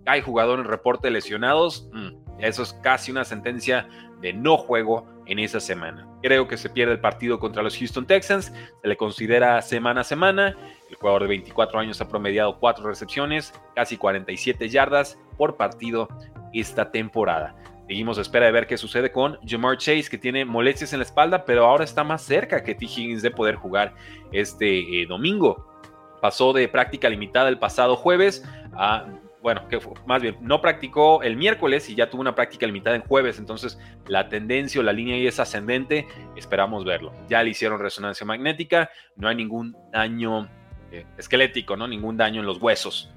Hay 0.06 0.22
jugador 0.22 0.60
en 0.60 0.66
reporte 0.66 1.12
lesionados. 1.12 1.90
Mm, 1.92 2.25
eso 2.39 2.63
es 2.63 2.74
casi 2.74 3.12
una 3.12 3.24
sentencia 3.24 3.88
de 4.22 4.34
no 4.34 4.58
juego 4.58 5.08
en 5.25 5.39
esa 5.39 5.60
semana. 5.60 6.08
Creo 6.22 6.48
que 6.48 6.58
se 6.58 6.70
pierde 6.70 6.94
el 6.94 7.00
partido 7.00 7.39
contra 7.39 7.63
los 7.63 7.77
Houston 7.77 8.06
Texans, 8.06 8.54
se 8.82 8.88
le 8.88 8.98
considera 8.98 9.62
semana 9.62 10.01
a 10.01 10.04
semana. 10.04 10.56
El 10.89 10.96
jugador 10.96 11.24
de 11.24 11.30
24 11.30 11.80
años 11.80 12.01
ha 12.01 12.08
promediado 12.08 12.60
4 12.60 12.88
recepciones, 12.88 13.54
casi 13.75 13.98
47 13.98 14.70
yardas 14.70 15.20
por 15.38 15.58
partido 15.58 16.08
esta 16.54 16.92
temporada. 16.92 17.56
Seguimos 17.88 18.18
a 18.18 18.22
espera 18.22 18.48
de 18.48 18.51
ver 18.51 18.65
qué 18.65 18.77
sucede 18.77 19.12
con 19.12 19.38
Jamar 19.46 19.77
Chase, 19.77 20.10
que 20.10 20.18
tiene 20.18 20.44
molestias 20.44 20.94
en 20.94 21.00
la 21.00 21.06
espalda, 21.06 21.46
pero 21.46 21.65
ahora 21.65 21.84
está 21.84 22.04
más 22.04 22.24
cerca 22.24 22.63
que 22.63 22.74
T. 22.74 22.86
Higgins 22.86 23.22
de 23.22 23.30
poder 23.30 23.56
jugar 23.56 23.94
este 24.32 25.01
eh, 25.01 25.06
domingo. 25.06 25.68
Pasó 26.20 26.51
de 26.51 26.68
práctica 26.68 27.10
limitada 27.10 27.48
el 27.48 27.60
pasado 27.60 27.96
jueves 27.96 28.44
a 28.74 29.06
bueno, 29.46 29.68
que 29.70 29.80
más 30.08 30.24
bien 30.24 30.38
no 30.42 30.60
practicó 30.60 31.22
el 31.22 31.38
miércoles 31.38 31.88
y 31.92 31.94
ya 31.94 32.10
tuvo 32.10 32.22
una 32.22 32.34
práctica 32.34 32.66
limitada 32.66 32.96
en 32.96 33.04
jueves, 33.04 33.38
entonces 33.38 33.78
la 34.08 34.28
tendencia 34.28 34.82
o 34.82 34.84
la 34.84 34.92
línea 34.92 35.18
ahí 35.18 35.28
es 35.28 35.40
ascendente, 35.40 36.08
esperamos 36.36 36.84
verlo. 36.84 37.14
Ya 37.30 37.44
le 37.44 37.52
hicieron 37.52 37.80
resonancia 37.80 38.25
magnética, 38.25 38.90
no 39.16 39.28
hay 39.28 39.36
ningún 39.36 39.78
daño 39.92 40.50
eh, 40.92 41.06
esquelético, 41.20 41.78
¿no? 41.78 41.88
Ningún 41.88 42.18
daño 42.18 42.40
en 42.40 42.48
los 42.48 42.60
huesos. 42.60 43.14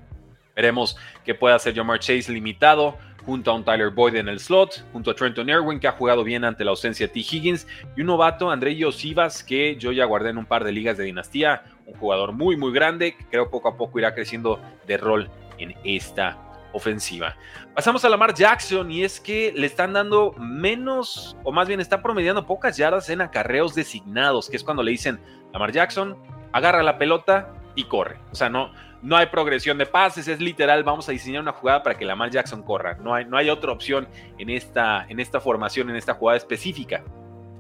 Veremos 0.55 0.99
qué 1.25 1.35
puede 1.35 1.55
hacer 1.55 1.75
Jamar 1.75 1.99
Chase 1.99 2.31
limitado 2.31 2.99
junto 3.25 3.51
a 3.51 3.55
un 3.55 3.65
Tyler 3.65 3.89
Boyd 3.89 4.17
en 4.17 4.29
el 4.29 4.39
slot, 4.39 4.85
junto 4.93 5.11
a 5.11 5.15
Trenton 5.15 5.49
Erwin, 5.49 5.81
que 5.81 5.89
ha 5.89 5.93
jugado 5.93 6.25
bien 6.25 6.45
ante 6.45 6.63
la 6.63 6.73
ausencia 6.73 7.07
de 7.07 7.13
T. 7.15 7.21
Higgins, 7.21 7.67
y 7.97 8.03
un 8.03 8.09
novato, 8.09 8.51
André 8.51 8.85
Osivas, 8.85 9.43
que 9.43 9.77
yo 9.77 9.93
ya 9.93 10.05
guardé 10.05 10.29
en 10.29 10.37
un 10.37 10.45
par 10.45 10.65
de 10.65 10.73
ligas 10.73 10.99
de 10.99 11.05
dinastía, 11.05 11.63
un 11.87 11.95
jugador 11.95 12.33
muy, 12.33 12.59
muy 12.59 12.71
grande, 12.71 13.17
que 13.17 13.25
creo 13.25 13.49
poco 13.49 13.71
a 13.71 13.79
poco 13.79 13.99
irá 13.99 14.15
creciendo 14.15 14.61
de 14.87 14.99
rol 14.99 15.31
en 15.59 15.75
esta 15.85 16.39
ofensiva. 16.73 17.37
Pasamos 17.75 18.05
a 18.05 18.09
Lamar 18.09 18.35
Jackson 18.35 18.91
y 18.91 19.05
es 19.05 19.21
que 19.21 19.53
le 19.55 19.67
están 19.67 19.93
dando 19.93 20.33
menos, 20.39 21.37
o 21.45 21.53
más 21.53 21.69
bien 21.69 21.81
está 21.81 22.03
promediando 22.03 22.47
pocas 22.47 22.77
yardas 22.77 23.09
en 23.11 23.21
acarreos 23.21 23.75
designados, 23.75 24.49
que 24.49 24.57
es 24.57 24.65
cuando 24.65 24.83
le 24.83 24.91
dicen, 24.91 25.21
Lamar 25.53 25.73
Jackson, 25.73 26.17
agarra 26.53 26.83
la 26.83 26.99
pelota 26.99 27.53
y 27.75 27.85
corre. 27.85 28.19
O 28.33 28.35
sea, 28.35 28.49
no, 28.49 28.73
no 29.03 29.17
hay 29.17 29.27
progresión 29.27 29.79
de 29.79 29.87
pases, 29.87 30.29
es 30.29 30.41
literal, 30.41 30.83
vamos 30.85 31.09
a 31.09 31.13
diseñar 31.13 31.43
una 31.43 31.53
jugada 31.53 31.83
para 31.83 31.97
que 31.97 32.05
Lamar 32.05 32.31
Jackson 32.31 32.63
corra. 32.63 32.97
No 33.01 33.15
hay, 33.15 33.25
no 33.25 33.37
hay 33.37 33.51
otra 33.51 33.73
opción 33.73 34.09
en 34.39 34.51
esta, 34.51 35.07
en 35.09 35.21
esta 35.21 35.41
formación, 35.41 35.89
en 35.91 35.97
esta 35.97 36.15
jugada 36.15 36.37
específica. 36.37 37.05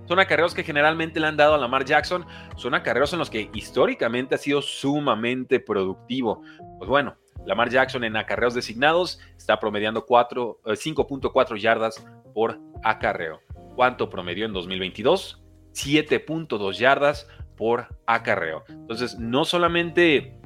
Son 0.06 0.18
acarreos 0.18 0.54
que 0.54 0.64
generalmente 0.64 1.20
le 1.20 1.26
han 1.26 1.36
dado 1.36 1.54
a 1.54 1.58
Lamar 1.58 1.84
Jackson, 1.84 2.24
son 2.56 2.74
acarreos 2.74 3.12
en 3.12 3.18
los 3.18 3.28
que 3.28 3.50
históricamente 3.52 4.34
ha 4.34 4.38
sido 4.38 4.62
sumamente 4.62 5.60
productivo. 5.60 6.42
Pues 6.78 6.88
bueno, 6.88 7.16
Lamar 7.46 7.70
Jackson 7.70 8.04
en 8.04 8.16
acarreos 8.16 8.54
designados 8.54 9.20
está 9.36 9.58
promediando 9.58 10.06
5.4 10.06 11.56
eh, 11.56 11.60
yardas 11.60 12.06
por 12.34 12.60
acarreo. 12.82 13.40
¿Cuánto 13.74 14.10
promedió 14.10 14.44
en 14.46 14.52
2022? 14.52 15.42
7.2 15.72 16.72
yardas 16.78 17.28
por 17.56 17.88
acarreo. 18.06 18.64
Entonces, 18.68 19.18
no 19.18 19.44
solamente 19.44 20.38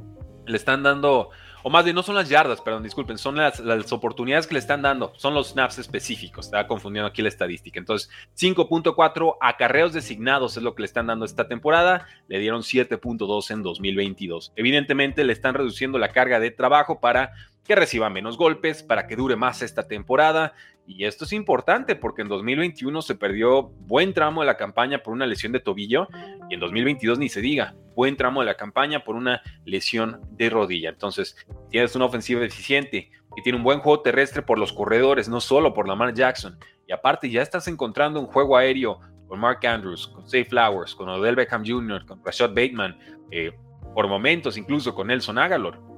le 0.47 0.57
están 0.57 0.83
dando, 0.83 1.31
o 1.62 1.71
más 1.71 1.85
bien 1.85 1.95
no 1.95 2.02
son 2.02 2.14
las 2.14 2.28
yardas, 2.28 2.61
perdón, 2.61 2.83
disculpen, 2.83 3.19
son 3.19 3.37
las, 3.37 3.61
oportunidades 3.92 4.47
que 4.47 4.54
le 4.54 4.61
están 4.61 4.83
dando, 4.83 5.12
son 5.16 5.35
los 5.35 5.50
snaps 5.50 5.78
específicos, 5.78 6.47
estaba 6.47 6.66
confundiendo 6.66 7.09
aquí 7.09 7.23
la 7.23 7.28
estadística. 7.28 7.78
Entonces, 7.78 8.11
5.4 8.38 9.37
acarreos 9.40 9.92
designados 9.92 10.57
es 10.57 10.62
lo 10.62 10.75
que 10.75 10.83
le 10.83 10.87
están 10.87 11.07
dando 11.07 11.25
esta 11.25 11.49
temporada, 11.49 12.07
le 12.28 12.38
dieron 12.38 12.62
7.2 12.62 13.50
en 13.50 13.62
2022. 13.62 14.52
Evidentemente 14.57 15.25
le 15.25 15.33
están 15.33 15.54
reduciendo 15.54 15.99
la 15.99 16.09
carga 16.09 16.40
de 16.40 16.50
trabajo 16.50 17.00
para 17.00 17.33
que 17.64 17.75
reciba 17.76 18.11
menos 18.11 18.37
golpes, 18.37 18.83
para 18.83 19.07
que 19.07 19.16
dure 19.16 19.37
más 19.37 19.62
esta 19.62 19.87
temporada. 19.87 20.54
Y 20.87 21.04
esto 21.04 21.25
es 21.25 21.33
importante 21.33 21.95
porque 21.95 22.23
en 22.23 22.28
2021 22.28 23.02
se 23.02 23.14
perdió 23.14 23.62
buen 23.62 24.12
tramo 24.12 24.40
de 24.40 24.49
la 24.49 24.57
campaña 24.57 24.99
por 24.99 25.12
una 25.12 25.26
lesión 25.26 25.52
de 25.52 25.61
tobillo 25.61 26.09
y 26.50 26.54
en 26.54 26.61
2022 26.61 27.19
ni 27.21 27.28
se 27.28 27.40
diga, 27.40 27.75
buen 27.95 28.16
tramo 28.16 28.40
de 28.40 28.47
la 28.47 28.57
campaña 28.57 29.04
por 29.04 29.14
una 29.14 29.42
lesión 29.64 30.21
de 30.33 30.50
rodilla. 30.50 30.88
Entonces, 30.88 31.37
tienes 31.71 31.95
una 31.95 32.07
ofensiva 32.07 32.45
eficiente 32.45 33.11
y 33.37 33.42
tiene 33.42 33.59
un 33.59 33.64
buen 33.64 33.78
juego 33.78 34.00
terrestre 34.00 34.42
por 34.42 34.59
los 34.59 34.73
corredores, 34.73 35.28
no 35.28 35.40
solo 35.40 35.73
por 35.73 35.87
Lamar 35.87 36.14
Jackson. 36.14 36.59
Y 36.88 36.92
aparte 36.92 37.31
ya 37.31 37.42
estás 37.42 37.69
encontrando 37.69 38.19
un 38.19 38.26
juego 38.26 38.57
aéreo 38.57 38.99
con 39.28 39.38
Mark 39.38 39.64
Andrews, 39.64 40.09
con 40.09 40.28
Say 40.28 40.45
Flowers, 40.45 40.97
con 40.97 41.09
Odell 41.09 41.37
Beckham 41.37 41.64
Jr., 41.64 42.04
con 42.04 42.23
Rashad 42.25 42.50
Bateman, 42.50 42.99
eh, 43.31 43.52
por 43.95 44.09
momentos 44.09 44.59
incluso 44.59 44.95
con 44.95 45.07
Nelson 45.07 45.38
Agalor 45.38 45.92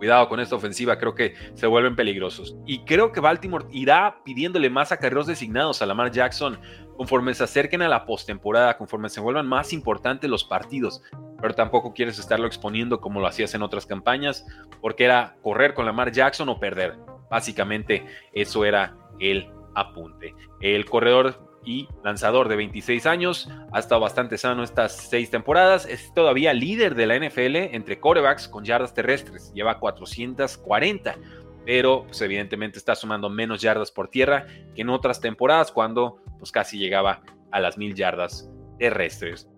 Cuidado 0.00 0.30
con 0.30 0.40
esta 0.40 0.56
ofensiva, 0.56 0.96
creo 0.96 1.14
que 1.14 1.34
se 1.52 1.66
vuelven 1.66 1.94
peligrosos. 1.94 2.56
Y 2.64 2.86
creo 2.86 3.12
que 3.12 3.20
Baltimore 3.20 3.66
irá 3.70 4.22
pidiéndole 4.24 4.70
más 4.70 4.92
acarreos 4.92 5.26
designados 5.26 5.82
a 5.82 5.86
Lamar 5.86 6.10
Jackson 6.10 6.58
conforme 6.96 7.34
se 7.34 7.44
acerquen 7.44 7.82
a 7.82 7.88
la 7.90 8.06
postemporada, 8.06 8.78
conforme 8.78 9.10
se 9.10 9.20
vuelvan 9.20 9.46
más 9.46 9.74
importantes 9.74 10.30
los 10.30 10.42
partidos. 10.44 11.02
Pero 11.42 11.54
tampoco 11.54 11.92
quieres 11.92 12.18
estarlo 12.18 12.46
exponiendo 12.46 13.02
como 13.02 13.20
lo 13.20 13.26
hacías 13.26 13.52
en 13.52 13.60
otras 13.60 13.84
campañas, 13.84 14.46
porque 14.80 15.04
era 15.04 15.36
correr 15.42 15.74
con 15.74 15.84
Lamar 15.84 16.12
Jackson 16.12 16.48
o 16.48 16.58
perder. 16.58 16.96
Básicamente, 17.30 18.06
eso 18.32 18.64
era 18.64 18.96
el 19.18 19.50
apunte. 19.74 20.34
El 20.62 20.86
corredor 20.86 21.49
y 21.70 21.88
lanzador 22.02 22.48
de 22.48 22.56
26 22.56 23.06
años. 23.06 23.48
Ha 23.72 23.78
estado 23.78 24.00
bastante 24.00 24.36
sano 24.36 24.64
estas 24.64 24.96
seis 24.96 25.30
temporadas. 25.30 25.86
Es 25.86 26.12
todavía 26.12 26.52
líder 26.52 26.96
de 26.96 27.06
la 27.06 27.16
NFL 27.16 27.74
entre 27.74 28.00
corebacks 28.00 28.48
con 28.48 28.64
yardas 28.64 28.92
terrestres. 28.92 29.52
Lleva 29.54 29.78
440. 29.78 31.16
Pero 31.64 32.04
pues, 32.06 32.20
evidentemente 32.22 32.78
está 32.78 32.96
sumando 32.96 33.30
menos 33.30 33.60
yardas 33.62 33.92
por 33.92 34.08
tierra 34.08 34.46
que 34.74 34.82
en 34.82 34.88
otras 34.88 35.20
temporadas 35.20 35.70
cuando 35.70 36.20
pues, 36.38 36.50
casi 36.50 36.76
llegaba 36.76 37.22
a 37.52 37.60
las 37.60 37.78
mil 37.78 37.94
yardas 37.94 38.50
terrestres. 38.78 39.48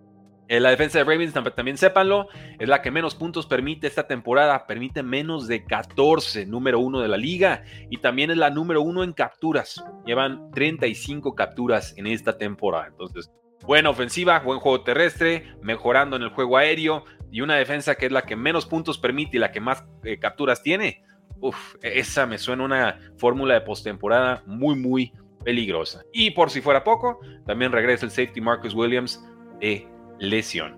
Eh, 0.52 0.60
la 0.60 0.68
defensa 0.68 0.98
de 0.98 1.04
Ravens, 1.04 1.32
también 1.32 1.78
sépanlo, 1.78 2.28
es 2.58 2.68
la 2.68 2.82
que 2.82 2.90
menos 2.90 3.14
puntos 3.14 3.46
permite 3.46 3.86
esta 3.86 4.06
temporada. 4.06 4.66
Permite 4.66 5.02
menos 5.02 5.48
de 5.48 5.64
14, 5.64 6.44
número 6.44 6.78
uno 6.78 7.00
de 7.00 7.08
la 7.08 7.16
liga. 7.16 7.62
Y 7.88 7.96
también 7.96 8.30
es 8.30 8.36
la 8.36 8.50
número 8.50 8.82
uno 8.82 9.02
en 9.02 9.14
capturas. 9.14 9.82
Llevan 10.04 10.50
35 10.50 11.34
capturas 11.34 11.94
en 11.96 12.06
esta 12.06 12.36
temporada. 12.36 12.88
Entonces, 12.88 13.32
buena 13.62 13.88
ofensiva, 13.88 14.40
buen 14.40 14.60
juego 14.60 14.82
terrestre, 14.82 15.54
mejorando 15.62 16.16
en 16.16 16.22
el 16.22 16.28
juego 16.28 16.58
aéreo. 16.58 17.06
Y 17.30 17.40
una 17.40 17.56
defensa 17.56 17.94
que 17.94 18.04
es 18.04 18.12
la 18.12 18.20
que 18.20 18.36
menos 18.36 18.66
puntos 18.66 18.98
permite 18.98 19.38
y 19.38 19.40
la 19.40 19.52
que 19.52 19.60
más 19.60 19.86
eh, 20.04 20.18
capturas 20.18 20.62
tiene. 20.62 21.02
Uf, 21.40 21.76
esa 21.80 22.26
me 22.26 22.36
suena 22.36 22.64
una 22.64 22.98
fórmula 23.16 23.54
de 23.54 23.62
postemporada 23.62 24.42
muy, 24.44 24.74
muy 24.74 25.14
peligrosa. 25.46 26.02
Y 26.12 26.32
por 26.32 26.50
si 26.50 26.60
fuera 26.60 26.84
poco, 26.84 27.20
también 27.46 27.72
regresa 27.72 28.04
el 28.04 28.10
safety 28.10 28.42
Marcus 28.42 28.74
Williams 28.74 29.18
de 29.62 29.88
lesión. 30.18 30.76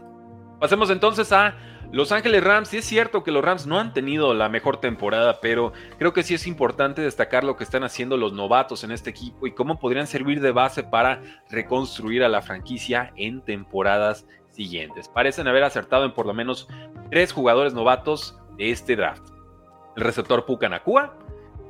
Pasemos 0.60 0.90
entonces 0.90 1.30
a 1.32 1.56
Los 1.92 2.10
Ángeles 2.12 2.42
Rams. 2.42 2.72
Y 2.72 2.78
es 2.78 2.84
cierto 2.84 3.22
que 3.22 3.30
los 3.30 3.44
Rams 3.44 3.66
no 3.66 3.78
han 3.78 3.92
tenido 3.92 4.32
la 4.34 4.48
mejor 4.48 4.78
temporada, 4.78 5.40
pero 5.40 5.72
creo 5.98 6.12
que 6.12 6.22
sí 6.22 6.34
es 6.34 6.46
importante 6.46 7.02
destacar 7.02 7.44
lo 7.44 7.56
que 7.56 7.64
están 7.64 7.84
haciendo 7.84 8.16
los 8.16 8.32
novatos 8.32 8.84
en 8.84 8.90
este 8.90 9.10
equipo 9.10 9.46
y 9.46 9.52
cómo 9.52 9.78
podrían 9.78 10.06
servir 10.06 10.40
de 10.40 10.52
base 10.52 10.82
para 10.82 11.20
reconstruir 11.50 12.24
a 12.24 12.28
la 12.28 12.42
franquicia 12.42 13.12
en 13.16 13.42
temporadas 13.42 14.26
siguientes. 14.50 15.08
Parecen 15.08 15.48
haber 15.48 15.64
acertado 15.64 16.04
en 16.04 16.12
por 16.12 16.26
lo 16.26 16.34
menos 16.34 16.68
tres 17.10 17.32
jugadores 17.32 17.74
novatos 17.74 18.38
de 18.56 18.70
este 18.70 18.96
draft. 18.96 19.28
El 19.96 20.04
receptor 20.04 20.46
Puka 20.46 20.68
Nakua, 20.68 21.16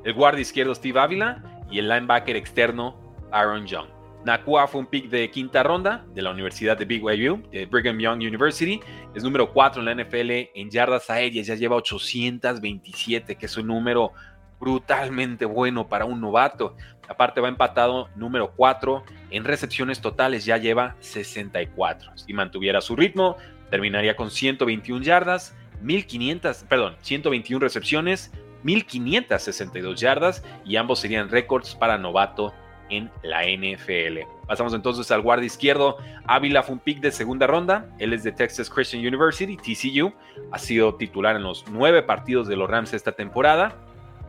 el 0.04 0.14
guardia 0.14 0.42
izquierdo 0.42 0.74
Steve 0.74 1.00
Ávila 1.00 1.42
y 1.70 1.78
el 1.78 1.88
linebacker 1.88 2.36
externo 2.36 2.96
Aaron 3.32 3.66
Young. 3.66 3.93
Nakua 4.24 4.66
fue 4.66 4.80
un 4.80 4.86
pick 4.86 5.10
de 5.10 5.30
quinta 5.30 5.62
ronda 5.62 6.04
de 6.14 6.22
la 6.22 6.30
Universidad 6.30 6.78
de 6.78 6.86
BYU, 6.86 7.42
de 7.50 7.66
Brigham 7.66 7.98
Young 7.98 8.20
University. 8.20 8.80
Es 9.14 9.22
número 9.22 9.52
4 9.52 9.82
en 9.82 9.86
la 9.86 10.02
NFL 10.02 10.30
en 10.54 10.70
yardas 10.70 11.10
aéreas, 11.10 11.46
ya 11.46 11.54
lleva 11.54 11.76
827, 11.76 13.36
que 13.36 13.46
es 13.46 13.56
un 13.58 13.66
número 13.66 14.12
brutalmente 14.58 15.44
bueno 15.44 15.88
para 15.88 16.06
un 16.06 16.22
novato. 16.22 16.74
Aparte 17.06 17.42
va 17.42 17.48
empatado 17.48 18.08
número 18.16 18.52
4 18.56 19.04
en 19.30 19.44
recepciones 19.44 20.00
totales, 20.00 20.46
ya 20.46 20.56
lleva 20.56 20.96
64. 21.00 22.16
Si 22.16 22.32
mantuviera 22.32 22.80
su 22.80 22.96
ritmo, 22.96 23.36
terminaría 23.70 24.16
con 24.16 24.30
121 24.30 25.04
yardas, 25.04 25.54
1500, 25.82 26.64
perdón, 26.64 26.96
121 27.02 27.60
recepciones, 27.60 28.32
1562 28.62 30.00
yardas 30.00 30.42
y 30.64 30.76
ambos 30.76 31.00
serían 31.00 31.28
récords 31.28 31.74
para 31.74 31.98
novato 31.98 32.54
en 32.90 33.10
la 33.22 33.44
NFL. 33.44 34.20
Pasamos 34.46 34.74
entonces 34.74 35.10
al 35.10 35.22
guardia 35.22 35.46
izquierdo. 35.46 35.96
Ávila 36.26 36.62
fue 36.62 36.74
un 36.74 36.80
pick 36.80 37.00
de 37.00 37.10
segunda 37.10 37.46
ronda. 37.46 37.88
Él 37.98 38.12
es 38.12 38.24
de 38.24 38.32
Texas 38.32 38.68
Christian 38.68 39.06
University, 39.06 39.56
TCU. 39.56 40.12
Ha 40.52 40.58
sido 40.58 40.94
titular 40.96 41.36
en 41.36 41.42
los 41.42 41.64
nueve 41.70 42.02
partidos 42.02 42.46
de 42.48 42.56
los 42.56 42.68
Rams 42.68 42.92
esta 42.92 43.12
temporada. 43.12 43.76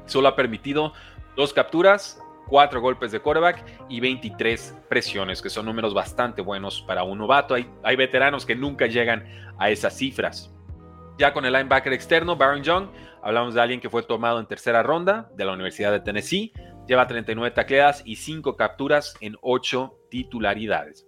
Solo 0.06 0.28
ha 0.28 0.36
permitido 0.36 0.94
dos 1.36 1.54
capturas, 1.54 2.22
cuatro 2.48 2.82
golpes 2.82 3.12
de 3.12 3.20
quarterback 3.20 3.64
y 3.90 4.00
23 4.00 4.76
presiones, 4.90 5.42
que 5.42 5.50
son 5.50 5.66
números 5.66 5.94
bastante 5.94 6.42
buenos 6.42 6.82
para 6.82 7.04
un 7.04 7.18
novato. 7.18 7.56
Hay, 7.56 7.70
hay 7.84 7.96
veteranos 7.96 8.46
que 8.46 8.56
nunca 8.56 8.88
llegan 8.88 9.26
a 9.58 9.70
esas 9.70 9.98
cifras. 9.98 10.52
Ya 11.18 11.32
con 11.34 11.46
el 11.46 11.54
linebacker 11.54 11.94
externo, 11.94 12.36
Baron 12.36 12.62
Young, 12.62 12.88
hablamos 13.24 13.54
de 13.54 13.62
alguien 13.62 13.80
que 13.80 13.90
fue 13.90 14.04
tomado 14.04 14.40
en 14.40 14.46
tercera 14.46 14.84
ronda 14.84 15.30
de 15.36 15.46
la 15.46 15.54
Universidad 15.54 15.92
de 15.92 16.02
Tennessee. 16.02 16.52
Lleva 16.88 17.08
39 17.08 17.51
tacleadas 17.51 18.01
y 18.06 18.15
5 18.15 18.56
capturas 18.56 19.15
en 19.22 19.36
8 19.42 19.94
titularidades. 20.10 21.08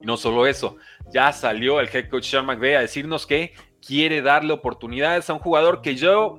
Y 0.00 0.06
no 0.06 0.16
solo 0.16 0.46
eso, 0.46 0.76
ya 1.12 1.32
salió 1.32 1.80
el 1.80 1.88
head 1.92 2.08
coach 2.10 2.24
Sean 2.24 2.46
McVay 2.46 2.74
a 2.74 2.80
decirnos 2.80 3.26
que 3.26 3.54
quiere 3.80 4.20
darle 4.20 4.52
oportunidades 4.52 5.30
a 5.30 5.34
un 5.34 5.38
jugador 5.38 5.80
que 5.80 5.96
yo 5.96 6.38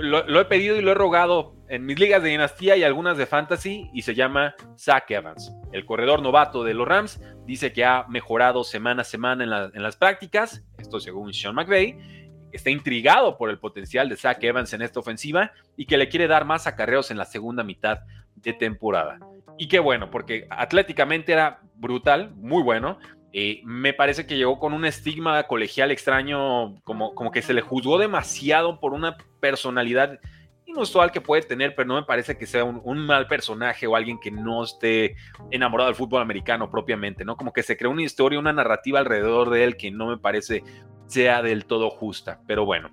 lo, 0.00 0.40
he 0.40 0.44
pedido 0.44 0.76
y 0.76 0.82
lo 0.82 0.90
he 0.90 0.94
rogado 0.94 1.54
en 1.68 1.84
mis 1.84 1.98
ligas 1.98 2.22
de 2.22 2.30
dinastía 2.30 2.76
y 2.76 2.82
algunas 2.82 3.16
de 3.16 3.26
fantasy 3.26 3.90
y 3.92 4.02
se 4.02 4.14
llama 4.14 4.54
Zach 4.76 5.10
Evans. 5.10 5.52
El 5.72 5.84
corredor 5.84 6.22
novato 6.22 6.64
de 6.64 6.74
los 6.74 6.88
Rams 6.88 7.20
dice 7.44 7.72
que 7.72 7.84
ha 7.84 8.04
mejorado 8.08 8.64
semana 8.64 9.02
a 9.02 9.04
semana 9.04 9.44
en, 9.44 9.76
en 9.76 9.82
las 9.82 9.96
prácticas, 9.96 10.64
esto 10.78 10.98
según 10.98 11.32
Sean 11.32 11.54
McVay, 11.54 12.17
está 12.52 12.70
intrigado 12.70 13.36
por 13.36 13.50
el 13.50 13.58
potencial 13.58 14.08
de 14.08 14.16
Zach 14.16 14.42
Evans 14.42 14.72
en 14.72 14.82
esta 14.82 15.00
ofensiva 15.00 15.52
y 15.76 15.86
que 15.86 15.98
le 15.98 16.08
quiere 16.08 16.26
dar 16.26 16.44
más 16.44 16.66
acarreos 16.66 17.10
en 17.10 17.18
la 17.18 17.24
segunda 17.24 17.62
mitad 17.62 18.00
de 18.36 18.52
temporada. 18.52 19.18
Y 19.58 19.68
qué 19.68 19.80
bueno, 19.80 20.10
porque 20.10 20.46
atléticamente 20.50 21.32
era 21.32 21.60
brutal, 21.74 22.30
muy 22.36 22.62
bueno. 22.62 22.98
Eh, 23.32 23.60
me 23.64 23.92
parece 23.92 24.26
que 24.26 24.36
llegó 24.36 24.58
con 24.58 24.72
un 24.72 24.84
estigma 24.84 25.42
colegial 25.44 25.90
extraño, 25.90 26.80
como, 26.82 27.14
como 27.14 27.30
que 27.30 27.42
se 27.42 27.52
le 27.52 27.60
juzgó 27.60 27.98
demasiado 27.98 28.80
por 28.80 28.92
una 28.92 29.16
personalidad 29.40 30.18
inusual 30.64 31.10
que 31.10 31.20
puede 31.20 31.42
tener, 31.42 31.74
pero 31.74 31.88
no 31.88 31.94
me 31.96 32.04
parece 32.04 32.36
que 32.36 32.46
sea 32.46 32.62
un, 32.64 32.80
un, 32.84 32.98
mal 33.06 33.26
personaje 33.26 33.86
o 33.86 33.96
alguien 33.96 34.18
que 34.20 34.30
no 34.30 34.62
esté 34.64 35.16
enamorado 35.50 35.88
del 35.88 35.96
fútbol 35.96 36.22
americano 36.22 36.70
propiamente, 36.70 37.24
¿no? 37.24 37.36
Como 37.36 37.52
que 37.52 37.62
se 37.62 37.76
crea 37.76 37.90
una 37.90 38.02
historia, 38.02 38.38
una 38.38 38.52
narrativa 38.52 38.98
alrededor 38.98 39.50
de 39.50 39.64
él 39.64 39.76
que 39.76 39.90
no 39.90 40.06
me 40.08 40.18
parece 40.18 40.62
sea 41.08 41.42
del 41.42 41.64
todo 41.64 41.90
justa. 41.90 42.40
Pero 42.46 42.64
bueno, 42.64 42.90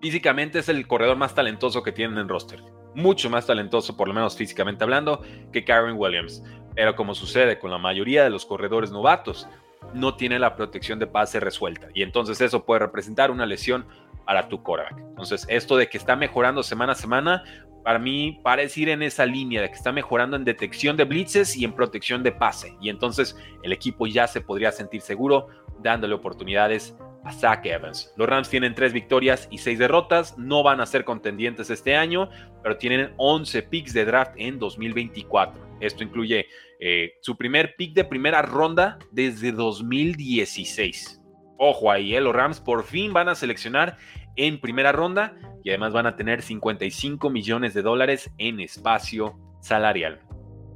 físicamente 0.00 0.60
es 0.60 0.68
el 0.68 0.86
corredor 0.86 1.16
más 1.16 1.34
talentoso 1.34 1.82
que 1.82 1.92
tienen 1.92 2.18
en 2.18 2.28
roster. 2.28 2.62
Mucho 2.94 3.28
más 3.28 3.46
talentoso, 3.46 3.96
por 3.96 4.08
lo 4.08 4.14
menos 4.14 4.36
físicamente 4.36 4.84
hablando, 4.84 5.22
que 5.52 5.64
Karen 5.64 5.96
Williams. 5.98 6.42
Pero 6.74 6.94
como 6.94 7.14
sucede 7.14 7.58
con 7.58 7.70
la 7.70 7.78
mayoría 7.78 8.22
de 8.22 8.30
los 8.30 8.46
corredores 8.46 8.90
novatos, 8.92 9.48
no 9.94 10.14
tiene 10.16 10.38
la 10.38 10.56
protección 10.56 10.98
de 10.98 11.06
pase 11.06 11.40
resuelta. 11.40 11.88
Y 11.94 12.02
entonces 12.02 12.40
eso 12.40 12.64
puede 12.64 12.80
representar 12.80 13.30
una 13.30 13.46
lesión 13.46 13.86
para 14.24 14.48
tu 14.48 14.62
quarterback. 14.62 14.98
Entonces, 14.98 15.46
esto 15.48 15.76
de 15.76 15.88
que 15.88 15.98
está 15.98 16.16
mejorando 16.16 16.62
semana 16.62 16.92
a 16.92 16.96
semana, 16.96 17.44
para 17.84 17.98
mí 17.98 18.40
parece 18.42 18.80
ir 18.80 18.88
en 18.88 19.02
esa 19.02 19.24
línea 19.24 19.62
de 19.62 19.68
que 19.68 19.76
está 19.76 19.92
mejorando 19.92 20.36
en 20.36 20.44
detección 20.44 20.96
de 20.96 21.04
blitzes 21.04 21.56
y 21.56 21.64
en 21.64 21.72
protección 21.72 22.22
de 22.22 22.32
pase. 22.32 22.76
Y 22.80 22.88
entonces 22.88 23.38
el 23.62 23.72
equipo 23.72 24.06
ya 24.06 24.26
se 24.26 24.40
podría 24.40 24.72
sentir 24.72 25.00
seguro 25.00 25.46
dándole 25.78 26.14
oportunidades 26.14 26.96
a 27.26 27.32
Zach 27.32 27.66
Evans. 27.66 28.12
Los 28.16 28.28
Rams 28.28 28.48
tienen 28.48 28.74
tres 28.74 28.92
victorias 28.92 29.48
y 29.50 29.58
seis 29.58 29.78
derrotas, 29.78 30.38
no 30.38 30.62
van 30.62 30.80
a 30.80 30.86
ser 30.86 31.04
contendientes 31.04 31.70
este 31.70 31.96
año, 31.96 32.30
pero 32.62 32.76
tienen 32.76 33.12
11 33.16 33.62
picks 33.64 33.92
de 33.92 34.04
draft 34.04 34.32
en 34.36 34.58
2024. 34.58 35.78
Esto 35.80 36.04
incluye 36.04 36.46
eh, 36.78 37.14
su 37.20 37.36
primer 37.36 37.74
pick 37.76 37.94
de 37.94 38.04
primera 38.04 38.42
ronda 38.42 38.98
desde 39.10 39.50
2016. 39.52 41.20
Ojo 41.58 41.90
ahí, 41.90 42.14
eh, 42.14 42.20
los 42.20 42.34
Rams 42.34 42.60
por 42.60 42.84
fin 42.84 43.12
van 43.12 43.28
a 43.28 43.34
seleccionar 43.34 43.96
en 44.36 44.60
primera 44.60 44.92
ronda 44.92 45.34
y 45.64 45.70
además 45.70 45.92
van 45.92 46.06
a 46.06 46.14
tener 46.14 46.42
55 46.42 47.28
millones 47.28 47.74
de 47.74 47.82
dólares 47.82 48.30
en 48.38 48.60
espacio 48.60 49.36
salarial. 49.60 50.20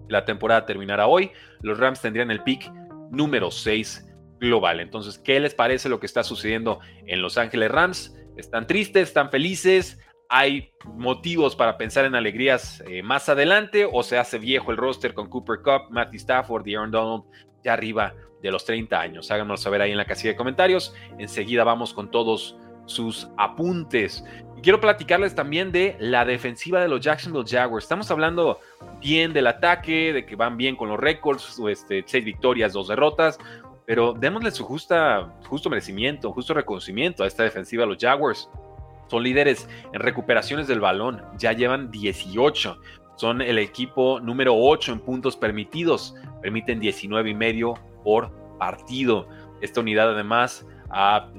La 0.09 0.25
temporada 0.25 0.67
terminará 0.67 1.07
hoy, 1.07 1.31
los 1.63 1.79
Rams 1.79 2.01
tendrían 2.01 2.33
el 2.33 2.43
pick 2.43 2.69
número 3.13 3.53
6 3.53 4.10
global. 4.41 4.81
Entonces, 4.81 5.19
¿qué 5.19 5.39
les 5.39 5.55
parece 5.55 5.89
lo 5.89 6.01
que 6.01 6.07
está 6.07 6.25
sucediendo 6.25 6.81
en 7.07 7.23
Los 7.23 7.39
Ángeles 7.39 7.71
Rams? 7.71 8.17
¿Están 8.37 8.67
tristes? 8.67 9.09
¿Están 9.09 9.31
felices? 9.31 10.01
¿Hay 10.29 10.73
motivos 10.95 11.57
para 11.57 11.77
pensar 11.77 12.05
en 12.05 12.15
alegrías 12.15 12.83
eh, 12.87 13.03
más 13.03 13.29
adelante? 13.29 13.87
¿O 13.91 14.03
se 14.03 14.17
hace 14.19 14.39
viejo 14.39 14.71
el 14.71 14.77
roster 14.77 15.13
con 15.13 15.29
Cooper 15.29 15.59
Cup, 15.63 15.91
Matthew 15.91 16.19
Stafford 16.19 16.67
y 16.67 16.75
Aaron 16.75 16.91
Donald 16.91 17.25
ya 17.63 17.75
arriba 17.75 18.15
de 18.41 18.51
los 18.51 18.65
30 18.65 18.99
años? 18.99 19.31
Háganos 19.31 19.61
saber 19.61 19.83
ahí 19.83 19.91
en 19.91 19.97
la 19.97 20.07
casilla 20.07 20.31
de 20.31 20.37
comentarios. 20.37 20.95
Enseguida 21.19 21.65
vamos 21.65 21.93
con 21.93 22.11
todos 22.11 22.57
sus 22.87 23.29
apuntes. 23.37 24.25
Y 24.57 24.63
quiero 24.63 24.81
platicarles 24.81 25.35
también 25.35 25.73
de 25.73 25.97
la 25.99 26.25
defensiva 26.25 26.81
de 26.81 26.89
los 26.89 27.01
Jacksonville 27.01 27.49
Jaguars. 27.49 27.85
Estamos 27.85 28.11
hablando 28.11 28.61
bien 29.01 29.33
del 29.33 29.47
ataque, 29.47 30.13
de 30.13 30.27
que 30.27 30.37
van 30.37 30.57
bien 30.57 30.77
con 30.77 30.89
los 30.89 30.99
récords, 30.99 31.61
este, 31.69 32.05
seis 32.07 32.25
victorias, 32.25 32.73
dos 32.73 32.89
derrotas, 32.89 33.39
pero 33.91 34.13
démosle 34.13 34.53
su 34.53 34.65
justa, 34.65 35.35
justo 35.49 35.69
merecimiento, 35.69 36.31
justo 36.31 36.55
reconocimiento 36.55 37.25
a 37.25 37.27
esta 37.27 37.43
defensiva 37.43 37.83
de 37.83 37.89
los 37.89 37.99
Jaguars. 37.99 38.49
Son 39.09 39.21
líderes 39.21 39.69
en 39.93 39.99
recuperaciones 39.99 40.69
del 40.69 40.79
balón, 40.79 41.21
ya 41.37 41.53
llevan 41.55 41.91
18. 41.91 42.79
Son 43.17 43.43
el 43.43 43.59
equipo 43.59 44.21
número 44.21 44.55
8 44.57 44.93
en 44.93 45.01
puntos 45.01 45.37
permitidos, 45.37 46.15
permiten 46.41 46.79
19 46.79 47.31
y 47.31 47.35
medio 47.35 47.75
por 48.05 48.31
partido. 48.61 49.29
Esta 49.61 49.81
unidad 49.81 50.13
además 50.13 50.65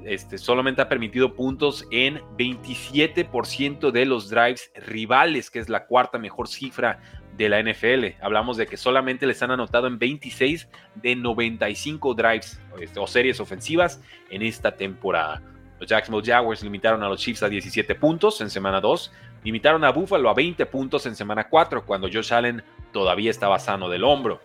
este, 0.04 0.36
solamente 0.36 0.82
ha 0.82 0.90
permitido 0.90 1.34
puntos 1.34 1.86
en 1.90 2.20
27% 2.36 3.90
de 3.92 4.04
los 4.04 4.28
drives 4.28 4.70
rivales, 4.88 5.50
que 5.50 5.58
es 5.58 5.70
la 5.70 5.86
cuarta 5.86 6.18
mejor 6.18 6.48
cifra 6.48 7.00
de 7.36 7.48
la 7.48 7.62
NFL. 7.62 8.22
Hablamos 8.22 8.56
de 8.56 8.66
que 8.66 8.76
solamente 8.76 9.26
les 9.26 9.42
han 9.42 9.50
anotado 9.50 9.86
en 9.86 9.98
26 9.98 10.68
de 10.94 11.16
95 11.16 12.14
drives 12.14 12.60
este, 12.80 13.00
o 13.00 13.06
series 13.06 13.40
ofensivas 13.40 14.00
en 14.30 14.42
esta 14.42 14.76
temporada. 14.76 15.42
Los 15.78 15.88
Jacksonville 15.88 16.32
Jaguars 16.32 16.62
limitaron 16.62 17.02
a 17.02 17.08
los 17.08 17.20
Chiefs 17.20 17.42
a 17.42 17.48
17 17.48 17.94
puntos 17.96 18.40
en 18.40 18.50
semana 18.50 18.80
2, 18.80 19.12
limitaron 19.42 19.82
a 19.84 19.90
Buffalo 19.90 20.30
a 20.30 20.34
20 20.34 20.64
puntos 20.66 21.06
en 21.06 21.16
semana 21.16 21.48
4, 21.48 21.84
cuando 21.84 22.08
Josh 22.12 22.32
Allen 22.32 22.62
todavía 22.92 23.30
estaba 23.30 23.58
sano 23.58 23.88
del 23.88 24.04
hombro. 24.04 24.40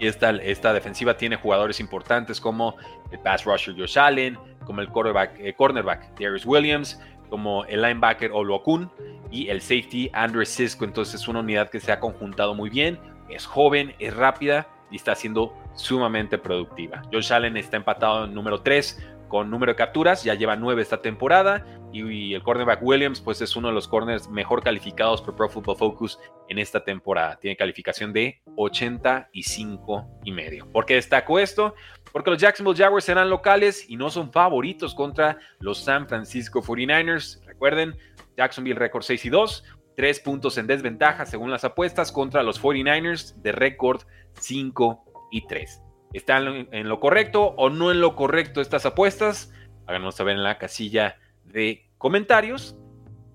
Esta, 0.00 0.30
esta 0.30 0.72
defensiva 0.72 1.16
tiene 1.16 1.36
jugadores 1.36 1.78
importantes 1.78 2.40
como 2.40 2.76
el 3.12 3.20
pass 3.20 3.44
rusher 3.44 3.76
Josh 3.78 3.98
Allen, 3.98 4.36
como 4.64 4.80
el 4.80 4.88
cornerback, 4.88 5.38
eh, 5.38 5.54
cornerback 5.54 6.18
Darius 6.18 6.44
Williams, 6.44 7.00
como 7.30 7.64
el 7.64 7.82
linebacker 7.82 8.30
Oluokun 8.32 8.90
y 9.30 9.48
el 9.48 9.60
safety 9.60 10.10
Andrew 10.12 10.44
Cisco. 10.44 10.84
Entonces 10.84 11.22
es 11.22 11.28
una 11.28 11.40
unidad 11.40 11.70
que 11.70 11.80
se 11.80 11.92
ha 11.92 12.00
conjuntado 12.00 12.54
muy 12.54 12.70
bien, 12.70 12.98
es 13.28 13.46
joven, 13.46 13.94
es 13.98 14.14
rápida 14.14 14.68
y 14.90 14.96
está 14.96 15.14
siendo 15.14 15.54
sumamente 15.74 16.38
productiva. 16.38 17.02
Josh 17.12 17.32
Allen 17.32 17.56
está 17.56 17.76
empatado 17.76 18.26
en 18.26 18.34
número 18.34 18.60
3 18.60 19.14
con 19.28 19.50
número 19.50 19.72
de 19.72 19.76
capturas, 19.76 20.22
ya 20.22 20.34
lleva 20.34 20.54
9 20.54 20.80
esta 20.80 21.02
temporada 21.02 21.66
y, 21.92 22.34
el 22.34 22.42
cornerback 22.42 22.82
Williams 22.82 23.20
pues 23.20 23.40
es 23.40 23.56
uno 23.56 23.68
de 23.68 23.74
los 23.74 23.88
corners 23.88 24.28
mejor 24.28 24.62
calificados 24.62 25.22
por 25.22 25.36
Pro 25.36 25.48
Football 25.48 25.76
Focus 25.76 26.18
en 26.48 26.58
esta 26.58 26.84
temporada. 26.84 27.36
Tiene 27.40 27.56
calificación 27.56 28.12
de 28.12 28.40
85 28.56 30.06
y 30.24 30.32
medio. 30.32 30.70
¿Por 30.70 30.86
qué 30.86 30.94
destaco 30.94 31.38
esto? 31.38 31.74
Porque 32.14 32.30
los 32.30 32.40
Jacksonville 32.40 32.78
Jaguars 32.78 33.04
serán 33.04 33.28
locales 33.28 33.90
y 33.90 33.96
no 33.96 34.08
son 34.08 34.30
favoritos 34.30 34.94
contra 34.94 35.36
los 35.58 35.82
San 35.82 36.06
Francisco 36.06 36.62
49ers. 36.62 37.44
Recuerden, 37.44 37.96
Jacksonville 38.36 38.78
récord 38.78 39.02
6 39.02 39.24
y 39.24 39.30
2, 39.30 39.64
3 39.96 40.20
puntos 40.20 40.56
en 40.56 40.68
desventaja 40.68 41.26
según 41.26 41.50
las 41.50 41.64
apuestas 41.64 42.12
contra 42.12 42.44
los 42.44 42.62
49ers 42.62 43.34
de 43.42 43.50
récord 43.50 44.02
5 44.38 45.04
y 45.32 45.44
3. 45.48 45.82
¿Están 46.12 46.68
en 46.70 46.88
lo 46.88 47.00
correcto 47.00 47.46
o 47.56 47.68
no 47.68 47.90
en 47.90 48.00
lo 48.00 48.14
correcto 48.14 48.60
estas 48.60 48.86
apuestas? 48.86 49.52
Háganos 49.88 50.14
saber 50.14 50.36
en 50.36 50.44
la 50.44 50.56
casilla 50.56 51.18
de 51.42 51.90
comentarios. 51.98 52.76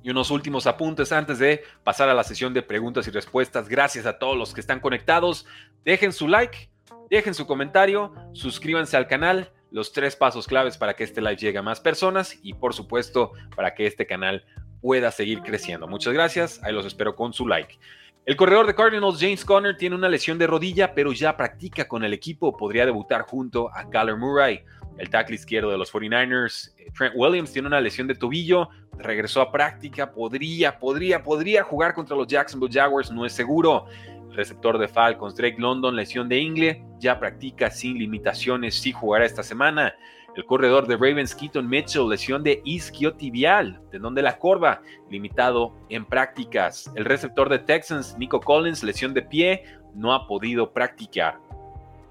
Y 0.01 0.09
unos 0.09 0.31
últimos 0.31 0.67
apuntes 0.67 1.11
antes 1.11 1.37
de 1.37 1.63
pasar 1.83 2.07
a 2.07 2.13
la 2.13 2.23
sesión 2.23 2.53
de 2.53 2.61
preguntas 2.61 3.05
y 3.09 3.11
respuestas. 3.11 3.67
Gracias 3.67 4.05
a 4.05 4.19
todos 4.19 4.37
los 4.37 4.53
que 4.53 4.61
están 4.61 4.79
conectados. 4.79 5.45
Dejen 5.83 6.13
su 6.13 6.29
like, 6.29 6.68
Dejen 7.09 7.33
su 7.33 7.47
comentario, 7.47 8.13
suscríbanse 8.33 8.95
al 8.95 9.07
canal, 9.07 9.51
los 9.71 9.91
tres 9.91 10.15
pasos 10.15 10.47
claves 10.47 10.77
para 10.77 10.95
que 10.95 11.03
este 11.03 11.21
live 11.21 11.37
llegue 11.37 11.57
a 11.57 11.63
más 11.63 11.79
personas 11.79 12.37
y 12.43 12.53
por 12.53 12.73
supuesto 12.73 13.33
para 13.55 13.73
que 13.73 13.87
este 13.87 14.05
canal 14.05 14.45
pueda 14.81 15.11
seguir 15.11 15.41
creciendo. 15.41 15.87
Muchas 15.87 16.13
gracias, 16.13 16.61
ahí 16.63 16.73
los 16.73 16.85
espero 16.85 17.15
con 17.15 17.33
su 17.33 17.47
like. 17.47 17.79
El 18.25 18.35
corredor 18.35 18.67
de 18.67 18.75
Cardinals, 18.75 19.19
James 19.19 19.43
Conner, 19.43 19.75
tiene 19.75 19.95
una 19.95 20.07
lesión 20.07 20.37
de 20.37 20.45
rodilla, 20.45 20.93
pero 20.93 21.11
ya 21.11 21.35
practica 21.35 21.87
con 21.87 22.03
el 22.03 22.13
equipo. 22.13 22.55
Podría 22.55 22.85
debutar 22.85 23.23
junto 23.23 23.73
a 23.73 23.89
Kyler 23.89 24.17
Murray. 24.17 24.63
El 24.99 25.09
tackle 25.09 25.35
izquierdo 25.35 25.71
de 25.71 25.79
los 25.79 25.91
49ers, 25.91 26.73
eh, 26.77 26.91
Trent 26.95 27.15
Williams, 27.15 27.51
tiene 27.51 27.69
una 27.69 27.81
lesión 27.81 28.05
de 28.05 28.13
tobillo. 28.13 28.69
Regresó 28.99 29.41
a 29.41 29.51
práctica. 29.51 30.11
Podría, 30.11 30.77
podría, 30.77 31.23
podría 31.23 31.63
jugar 31.63 31.95
contra 31.95 32.15
los 32.15 32.27
Jacksonville 32.27 32.71
Jaguars. 32.71 33.09
No 33.09 33.25
es 33.25 33.33
seguro 33.33 33.85
receptor 34.33 34.77
de 34.77 34.87
Falcons, 34.87 35.35
Drake 35.35 35.59
London, 35.59 35.95
lesión 35.95 36.29
de 36.29 36.39
ingle, 36.39 36.85
ya 36.99 37.19
practica 37.19 37.69
sin 37.69 37.97
limitaciones, 37.97 38.75
sí 38.75 38.91
jugará 38.91 39.25
esta 39.25 39.43
semana. 39.43 39.93
El 40.35 40.45
corredor 40.45 40.87
de 40.87 40.95
Ravens, 40.95 41.35
Keaton 41.35 41.67
Mitchell, 41.67 42.07
lesión 42.07 42.43
de 42.43 42.61
isquiotibial, 42.63 43.81
tendón 43.91 44.15
de 44.15 44.21
la 44.21 44.37
corva, 44.37 44.81
limitado 45.09 45.75
en 45.89 46.05
prácticas. 46.05 46.91
El 46.95 47.05
receptor 47.05 47.49
de 47.49 47.59
Texans, 47.59 48.15
Nico 48.17 48.39
Collins, 48.39 48.83
lesión 48.83 49.13
de 49.13 49.23
pie, 49.23 49.63
no 49.95 50.13
ha 50.13 50.27
podido 50.27 50.71
practicar 50.71 51.39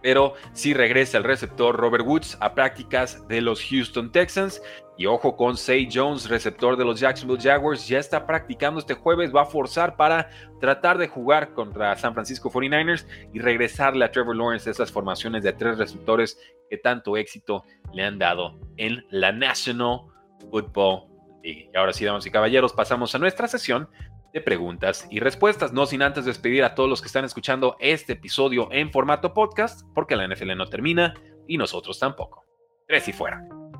pero 0.02 0.34
sí 0.52 0.74
regresa 0.74 1.18
el 1.18 1.24
receptor 1.24 1.76
Robert 1.76 2.06
Woods 2.06 2.36
a 2.40 2.54
prácticas 2.54 3.26
de 3.28 3.40
los 3.40 3.62
Houston 3.64 4.12
Texans. 4.12 4.62
Y 4.96 5.06
ojo 5.06 5.36
con 5.36 5.56
Say 5.56 5.88
Jones, 5.92 6.28
receptor 6.28 6.76
de 6.76 6.84
los 6.84 6.98
Jacksonville 6.98 7.40
Jaguars, 7.40 7.86
ya 7.86 8.00
está 8.00 8.26
practicando 8.26 8.80
este 8.80 8.94
jueves, 8.94 9.32
va 9.32 9.42
a 9.42 9.46
forzar 9.46 9.96
para 9.96 10.28
tratar 10.60 10.98
de 10.98 11.06
jugar 11.06 11.54
contra 11.54 11.94
San 11.96 12.14
Francisco 12.14 12.50
49ers 12.50 13.06
y 13.32 13.38
regresarle 13.38 14.04
a 14.04 14.10
Trevor 14.10 14.34
Lawrence 14.34 14.68
esas 14.68 14.90
formaciones 14.90 15.44
de 15.44 15.52
tres 15.52 15.78
receptores 15.78 16.36
que 16.68 16.78
tanto 16.78 17.16
éxito 17.16 17.64
le 17.92 18.02
han 18.02 18.18
dado 18.18 18.58
en 18.76 19.04
la 19.10 19.30
National 19.30 20.00
Football 20.50 21.04
League. 21.44 21.70
Y 21.72 21.76
ahora 21.76 21.92
sí, 21.92 22.04
damas 22.04 22.26
y 22.26 22.30
caballeros, 22.32 22.72
pasamos 22.72 23.14
a 23.14 23.18
nuestra 23.18 23.46
sesión 23.46 23.88
de 24.32 24.40
preguntas 24.40 25.06
y 25.10 25.20
respuestas. 25.20 25.72
No 25.72 25.86
sin 25.86 26.02
antes 26.02 26.24
despedir 26.24 26.64
a 26.64 26.74
todos 26.74 26.88
los 26.88 27.00
que 27.00 27.06
están 27.06 27.24
escuchando 27.24 27.76
este 27.80 28.14
episodio 28.14 28.68
en 28.72 28.90
formato 28.90 29.34
podcast, 29.34 29.86
porque 29.94 30.16
la 30.16 30.26
NFL 30.26 30.56
no 30.56 30.66
termina 30.66 31.14
y 31.46 31.58
nosotros 31.58 31.98
tampoco. 31.98 32.44
Tres 32.86 33.08
y 33.08 33.12
fuera. 33.12 33.46